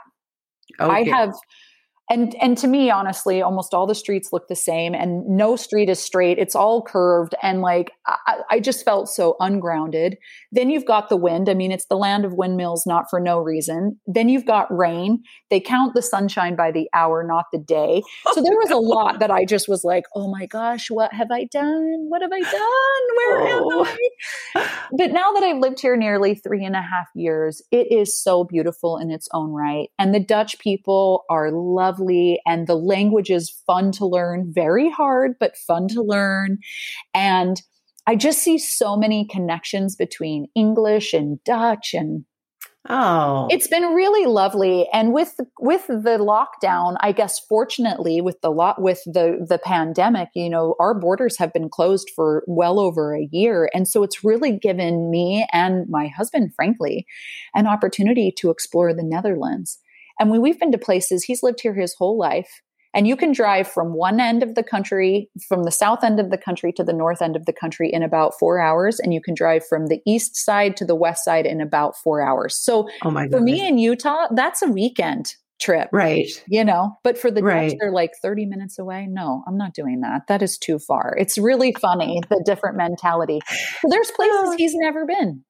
Okay. 0.80 0.90
I 0.90 1.02
oh, 1.02 1.14
have 1.14 1.34
and 2.10 2.36
and 2.42 2.58
to 2.58 2.68
me 2.68 2.90
honestly 2.90 3.42
almost 3.42 3.74
all 3.74 3.86
the 3.86 3.96
streets 3.96 4.34
look 4.34 4.48
the 4.48 4.56
same 4.56 4.96
and 4.96 5.26
no 5.28 5.56
street 5.56 5.90
is 5.90 6.02
straight. 6.02 6.40
It's 6.40 6.56
all 6.56 6.82
curved 6.82 7.36
and 7.44 7.62
like 7.62 7.92
I, 8.08 8.40
I, 8.50 8.60
just 8.60 8.84
felt 8.84 9.10
so 9.10 9.36
ungrounded. 9.40 10.18
Then 10.52 10.70
you've 10.70 10.86
got 10.86 11.10
the 11.10 11.18
wind. 11.18 11.50
I 11.50 11.54
mean 11.54 11.72
it's 11.72 11.86
the 11.86 11.96
land 11.96 12.26
of 12.26 12.34
windmills 12.34 12.86
not 12.88 13.06
for 13.10 13.20
no 13.20 13.40
reason. 13.40 14.00
Then 14.08 14.28
you've 14.28 14.46
got 14.46 14.76
rain. 14.76 15.22
They 15.52 15.60
count 15.60 15.94
the 15.94 16.02
sunshine 16.02 16.56
by 16.56 16.72
the 16.72 16.90
hour 16.94 17.24
not 17.24 17.46
the 17.54 17.60
day. 17.60 18.02
So 18.34 18.42
there 18.42 18.58
was 18.58 18.72
a 18.72 18.78
lot 18.90 19.20
that 19.20 19.32
i 19.32 19.46
just 19.46 19.70
was 19.70 19.84
like 19.84 20.06
oh 20.16 20.32
my 20.32 20.48
gosh 20.48 20.90
what 20.90 21.14
have 21.14 21.30
i 21.32 21.46
done? 21.46 22.06
What 22.10 22.22
have 22.24 22.32
i 22.34 22.40
done? 22.40 23.06
Where 23.18 23.62
oh. 23.62 23.86
am 23.86 23.98
i? 24.56 24.70
But 24.98 25.12
now 25.12 25.32
that 25.34 25.44
i've 25.44 25.60
lived 25.60 25.80
here 25.80 25.96
nearly 25.96 26.34
three 26.34 26.66
and 26.66 26.76
a 26.76 26.82
half 26.82 27.08
years 27.14 27.62
it 27.72 27.92
is 27.92 28.20
so 28.20 28.44
beautiful 28.44 28.98
in 28.98 29.12
its 29.12 29.28
own 29.32 29.52
right. 29.52 29.90
And 30.00 30.14
the 30.14 30.20
dutch 30.20 30.58
people 30.58 31.26
are 31.30 31.52
lovely 31.52 31.99
lovely 32.00 32.40
and 32.46 32.68
the 32.68 32.76
language 32.76 33.30
is 33.30 33.50
fun 33.66 33.92
to 33.94 34.06
learn, 34.06 34.52
very 34.54 34.90
hard, 34.90 35.34
but 35.40 35.58
fun 35.58 35.88
to 35.90 36.02
learn. 36.02 36.60
And 37.14 37.62
I 38.08 38.16
just 38.16 38.40
see 38.40 38.58
so 38.58 38.98
many 38.98 39.26
connections 39.26 39.96
between 39.96 40.48
English 40.56 41.14
and 41.14 41.44
Dutch 41.44 41.94
and 41.94 42.26
Oh. 42.88 43.48
It's 43.52 43.68
been 43.68 43.94
really 43.94 44.26
lovely 44.26 44.88
and 44.94 45.14
with 45.14 45.36
with 45.60 45.86
the 45.88 46.18
lockdown, 46.18 46.96
I 47.02 47.12
guess 47.12 47.38
fortunately 47.38 48.22
with 48.22 48.40
the 48.40 48.50
lot 48.50 48.82
with 48.82 49.04
the 49.06 49.46
the 49.48 49.60
pandemic, 49.60 50.30
you 50.34 50.50
know, 50.50 50.76
our 50.80 50.98
borders 50.98 51.38
have 51.38 51.52
been 51.52 51.70
closed 51.70 52.10
for 52.16 52.44
well 52.48 52.80
over 52.80 53.14
a 53.14 53.28
year 53.34 53.70
and 53.74 53.86
so 53.86 54.02
it's 54.02 54.24
really 54.24 54.58
given 54.58 55.12
me 55.12 55.46
and 55.52 55.90
my 55.90 56.08
husband 56.08 56.56
frankly 56.56 57.06
an 57.54 57.68
opportunity 57.68 58.34
to 58.38 58.50
explore 58.50 58.94
the 58.94 59.04
Netherlands. 59.04 59.80
And 60.20 60.30
when 60.30 60.42
we've 60.42 60.60
been 60.60 60.72
to 60.72 60.78
places, 60.78 61.24
he's 61.24 61.44
lived 61.44 61.62
here 61.62 61.74
his 61.74 61.96
whole 61.98 62.18
life. 62.18 62.62
And 62.94 63.08
you 63.08 63.16
can 63.16 63.32
drive 63.32 63.68
from 63.68 63.94
one 63.94 64.20
end 64.20 64.42
of 64.42 64.56
the 64.56 64.64
country, 64.64 65.30
from 65.48 65.64
the 65.64 65.72
south 65.72 66.04
end 66.04 66.20
of 66.20 66.32
the 66.32 66.38
country 66.38 66.74
to 66.74 66.84
the 66.84 66.94
north 66.94 67.22
end 67.22 67.36
of 67.36 67.46
the 67.46 67.54
country 67.54 67.90
in 67.92 68.02
about 68.02 68.34
four 68.40 68.60
hours. 68.60 69.00
And 69.00 69.14
you 69.14 69.22
can 69.22 69.36
drive 69.36 69.64
from 69.68 69.88
the 69.88 70.02
east 70.08 70.36
side 70.36 70.76
to 70.78 70.86
the 70.86 70.96
west 70.96 71.24
side 71.24 71.46
in 71.46 71.62
about 71.62 71.96
four 71.96 72.22
hours. 72.22 72.58
So 72.58 72.90
oh 73.04 73.12
my 73.12 73.28
for 73.28 73.40
me 73.40 73.66
in 73.66 73.78
Utah, 73.78 74.28
that's 74.34 74.64
a 74.64 74.68
weekend 74.68 75.36
trip. 75.60 75.90
Right. 75.92 76.30
You 76.48 76.66
know, 76.66 76.98
but 77.04 77.18
for 77.18 77.30
the 77.30 77.44
right. 77.44 77.70
Dutch, 77.70 77.78
they're 77.80 77.92
like 77.92 78.12
30 78.22 78.46
minutes 78.46 78.80
away. 78.80 79.08
No, 79.10 79.44
I'm 79.48 79.58
not 79.58 79.74
doing 79.74 80.02
that. 80.02 80.24
That 80.28 80.42
is 80.42 80.58
too 80.58 80.80
far. 80.80 81.16
It's 81.20 81.38
really 81.38 81.74
funny, 81.80 82.22
the 82.30 82.42
different 82.46 82.78
mentality. 82.78 83.40
So 83.48 83.90
there's 83.90 84.10
places 84.12 84.40
oh. 84.42 84.56
he's 84.58 84.74
never 84.76 85.06
been. 85.06 85.44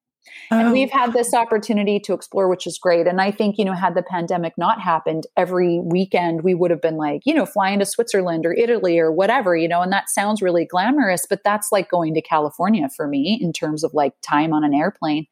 And 0.50 0.68
oh. 0.68 0.72
we've 0.72 0.90
had 0.90 1.12
this 1.12 1.32
opportunity 1.32 1.98
to 2.00 2.12
explore, 2.12 2.48
which 2.48 2.66
is 2.66 2.78
great. 2.78 3.06
And 3.06 3.20
I 3.20 3.30
think, 3.30 3.56
you 3.56 3.64
know, 3.64 3.72
had 3.72 3.94
the 3.94 4.02
pandemic 4.02 4.54
not 4.58 4.80
happened, 4.80 5.24
every 5.36 5.80
weekend 5.80 6.42
we 6.42 6.54
would 6.54 6.70
have 6.70 6.82
been 6.82 6.96
like, 6.96 7.22
you 7.24 7.34
know, 7.34 7.46
flying 7.46 7.78
to 7.78 7.86
Switzerland 7.86 8.44
or 8.44 8.52
Italy 8.52 8.98
or 8.98 9.12
whatever, 9.12 9.56
you 9.56 9.68
know, 9.68 9.80
and 9.80 9.92
that 9.92 10.10
sounds 10.10 10.42
really 10.42 10.64
glamorous, 10.64 11.24
but 11.28 11.40
that's 11.44 11.68
like 11.72 11.90
going 11.90 12.14
to 12.14 12.22
California 12.22 12.88
for 12.94 13.06
me 13.06 13.38
in 13.40 13.52
terms 13.52 13.84
of 13.84 13.94
like 13.94 14.12
time 14.22 14.52
on 14.52 14.64
an 14.64 14.74
airplane. 14.74 15.26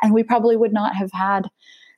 And 0.00 0.14
we 0.14 0.22
probably 0.22 0.56
would 0.56 0.72
not 0.72 0.94
have 0.96 1.10
had 1.12 1.48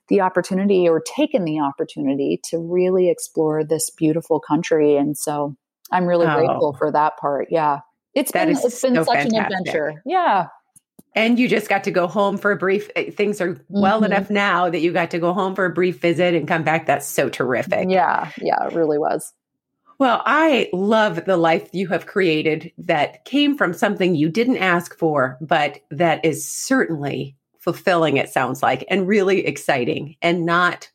the 0.07 0.21
opportunity 0.21 0.87
or 0.87 0.99
taken 0.99 1.45
the 1.45 1.59
opportunity 1.59 2.39
to 2.49 2.59
really 2.59 3.09
explore 3.09 3.63
this 3.63 3.89
beautiful 3.89 4.39
country. 4.39 4.97
And 4.97 5.17
so 5.17 5.55
I'm 5.91 6.05
really 6.05 6.27
oh. 6.27 6.35
grateful 6.35 6.75
for 6.77 6.91
that 6.91 7.17
part. 7.17 7.47
Yeah. 7.49 7.79
It's 8.13 8.31
that 8.31 8.45
been 8.45 8.55
it's 8.55 8.81
been 8.81 8.95
so 8.95 9.03
such 9.03 9.23
fantastic. 9.23 9.33
an 9.33 9.45
adventure. 9.45 10.03
Yeah 10.05 10.47
and 11.15 11.39
you 11.39 11.47
just 11.47 11.69
got 11.69 11.83
to 11.85 11.91
go 11.91 12.07
home 12.07 12.37
for 12.37 12.51
a 12.51 12.57
brief 12.57 12.89
eh, 12.95 13.09
things 13.09 13.41
are 13.41 13.59
well 13.69 14.01
mm-hmm. 14.01 14.11
enough 14.11 14.29
now 14.29 14.69
that 14.69 14.81
you 14.81 14.91
got 14.91 15.11
to 15.11 15.19
go 15.19 15.33
home 15.33 15.55
for 15.55 15.65
a 15.65 15.73
brief 15.73 15.99
visit 15.99 16.35
and 16.35 16.47
come 16.47 16.63
back. 16.63 16.85
That's 16.85 17.07
so 17.07 17.29
terrific. 17.29 17.89
Yeah 17.89 18.31
yeah 18.41 18.67
it 18.67 18.73
really 18.73 18.97
was. 18.97 19.33
Well 19.97 20.21
i 20.25 20.69
love 20.73 21.25
the 21.25 21.37
life 21.37 21.69
you 21.71 21.87
have 21.87 22.05
created 22.05 22.71
that 22.77 23.23
came 23.25 23.57
from 23.57 23.73
something 23.73 24.13
you 24.13 24.29
didn't 24.29 24.57
ask 24.57 24.97
for 24.97 25.37
but 25.39 25.79
that 25.89 26.23
is 26.25 26.47
certainly 26.47 27.35
fulfilling 27.59 28.17
it 28.17 28.29
sounds 28.29 28.61
like 28.61 28.85
and 28.89 29.07
really 29.07 29.45
exciting 29.45 30.15
and 30.21 30.45
not 30.45 30.91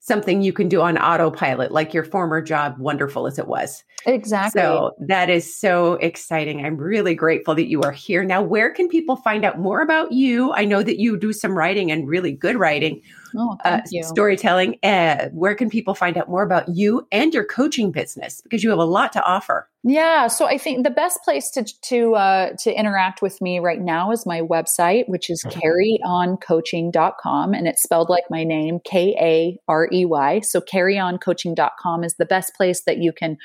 something 0.00 0.42
you 0.42 0.52
can 0.52 0.68
do 0.68 0.80
on 0.80 0.98
autopilot, 0.98 1.70
like 1.72 1.94
your 1.94 2.04
former 2.04 2.40
job, 2.40 2.76
wonderful 2.78 3.26
as 3.26 3.38
it 3.38 3.46
was. 3.46 3.84
Exactly. 4.06 4.60
So 4.60 4.92
that 4.98 5.28
is 5.28 5.54
so 5.54 5.94
exciting. 5.94 6.64
I'm 6.64 6.78
really 6.78 7.14
grateful 7.14 7.54
that 7.54 7.68
you 7.68 7.82
are 7.82 7.92
here. 7.92 8.24
Now, 8.24 8.42
where 8.42 8.70
can 8.70 8.88
people 8.88 9.16
find 9.16 9.44
out 9.44 9.58
more 9.58 9.82
about 9.82 10.12
you? 10.12 10.52
I 10.54 10.64
know 10.64 10.82
that 10.82 10.98
you 10.98 11.18
do 11.18 11.34
some 11.34 11.56
writing 11.56 11.92
and 11.92 12.08
really 12.08 12.32
good 12.32 12.56
writing. 12.56 13.02
Oh, 13.36 13.56
uh, 13.64 13.80
storytelling. 14.02 14.78
Uh, 14.82 15.28
where 15.28 15.54
can 15.54 15.70
people 15.70 15.94
find 15.94 16.16
out 16.16 16.28
more 16.28 16.42
about 16.42 16.68
you 16.68 17.06
and 17.12 17.32
your 17.32 17.44
coaching 17.44 17.92
business? 17.92 18.40
Because 18.40 18.62
you 18.62 18.70
have 18.70 18.78
a 18.78 18.84
lot 18.84 19.12
to 19.12 19.22
offer. 19.22 19.68
Yeah, 19.82 20.26
so 20.26 20.46
I 20.46 20.58
think 20.58 20.84
the 20.84 20.90
best 20.90 21.20
place 21.24 21.50
to 21.52 21.64
to 21.64 22.14
uh, 22.14 22.50
to 22.58 22.72
interact 22.72 23.22
with 23.22 23.40
me 23.40 23.60
right 23.60 23.80
now 23.80 24.10
is 24.12 24.26
my 24.26 24.42
website, 24.42 25.08
which 25.08 25.30
is 25.30 25.42
mm-hmm. 25.42 25.58
kareyoncoaching.com, 25.58 27.54
and 27.54 27.66
it's 27.66 27.82
spelled 27.82 28.10
like 28.10 28.24
my 28.28 28.44
name, 28.44 28.80
K 28.84 29.16
A 29.18 29.58
R 29.68 29.88
E 29.90 30.04
Y. 30.04 30.40
So 30.40 30.60
kareyoncoaching.com 30.60 32.04
is 32.04 32.14
the 32.14 32.26
best 32.26 32.54
place 32.54 32.82
that 32.82 32.98
you 32.98 33.12
can 33.12 33.38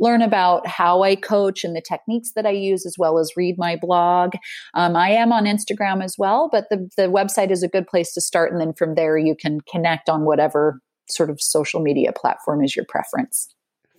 learn 0.00 0.22
about 0.22 0.66
how 0.66 1.02
I 1.02 1.16
coach 1.16 1.64
and 1.64 1.74
the 1.74 1.82
techniques 1.82 2.32
that 2.34 2.46
I 2.46 2.50
use, 2.50 2.86
as 2.86 2.96
well 2.98 3.18
as 3.18 3.32
read 3.36 3.56
my 3.58 3.76
blog. 3.76 4.34
Um, 4.74 4.96
I 4.96 5.10
am 5.10 5.32
on 5.32 5.44
Instagram 5.44 6.02
as 6.02 6.16
well, 6.18 6.48
but 6.50 6.66
the, 6.70 6.88
the 6.96 7.08
website 7.08 7.50
is 7.50 7.62
a 7.62 7.68
good 7.68 7.86
place 7.86 8.12
to 8.14 8.20
start. 8.20 8.52
And 8.52 8.60
then 8.60 8.72
from 8.72 8.94
there, 8.94 9.16
you 9.16 9.34
can 9.34 9.60
connect 9.70 10.08
on 10.08 10.24
whatever 10.24 10.80
sort 11.08 11.30
of 11.30 11.40
social 11.40 11.80
media 11.80 12.12
platform 12.12 12.62
is 12.62 12.74
your 12.74 12.86
preference. 12.88 13.48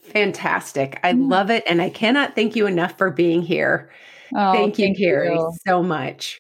Fantastic. 0.03 0.99
I 1.03 1.13
mm. 1.13 1.29
love 1.29 1.49
it. 1.49 1.63
And 1.67 1.81
I 1.81 1.89
cannot 1.89 2.35
thank 2.35 2.55
you 2.55 2.67
enough 2.67 2.97
for 2.97 3.09
being 3.11 3.41
here. 3.41 3.91
Oh, 4.35 4.53
thank 4.53 4.79
you, 4.79 4.85
thank 4.87 4.97
Karey, 4.97 5.35
you. 5.35 5.51
so 5.67 5.83
much. 5.83 6.39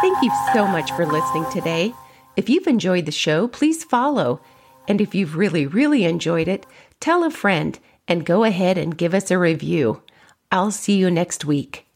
Thank 0.00 0.22
you 0.22 0.30
so 0.52 0.66
much 0.66 0.92
for 0.92 1.06
listening 1.06 1.46
today. 1.50 1.94
If 2.36 2.48
you've 2.48 2.66
enjoyed 2.66 3.06
the 3.06 3.12
show, 3.12 3.48
please 3.48 3.84
follow. 3.84 4.40
And 4.86 5.00
if 5.00 5.14
you've 5.14 5.36
really, 5.36 5.66
really 5.66 6.04
enjoyed 6.04 6.46
it, 6.48 6.66
tell 7.00 7.24
a 7.24 7.30
friend 7.30 7.78
and 8.06 8.26
go 8.26 8.44
ahead 8.44 8.78
and 8.78 8.96
give 8.96 9.14
us 9.14 9.30
a 9.30 9.38
review. 9.38 10.02
I'll 10.50 10.70
see 10.70 10.96
you 10.96 11.10
next 11.10 11.44
week. 11.44 11.86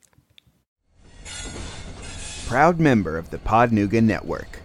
Proud 2.47 2.81
member 2.81 3.19
of 3.19 3.31
the 3.31 3.39
Podnuga 3.39 4.03
Network. 4.03 4.61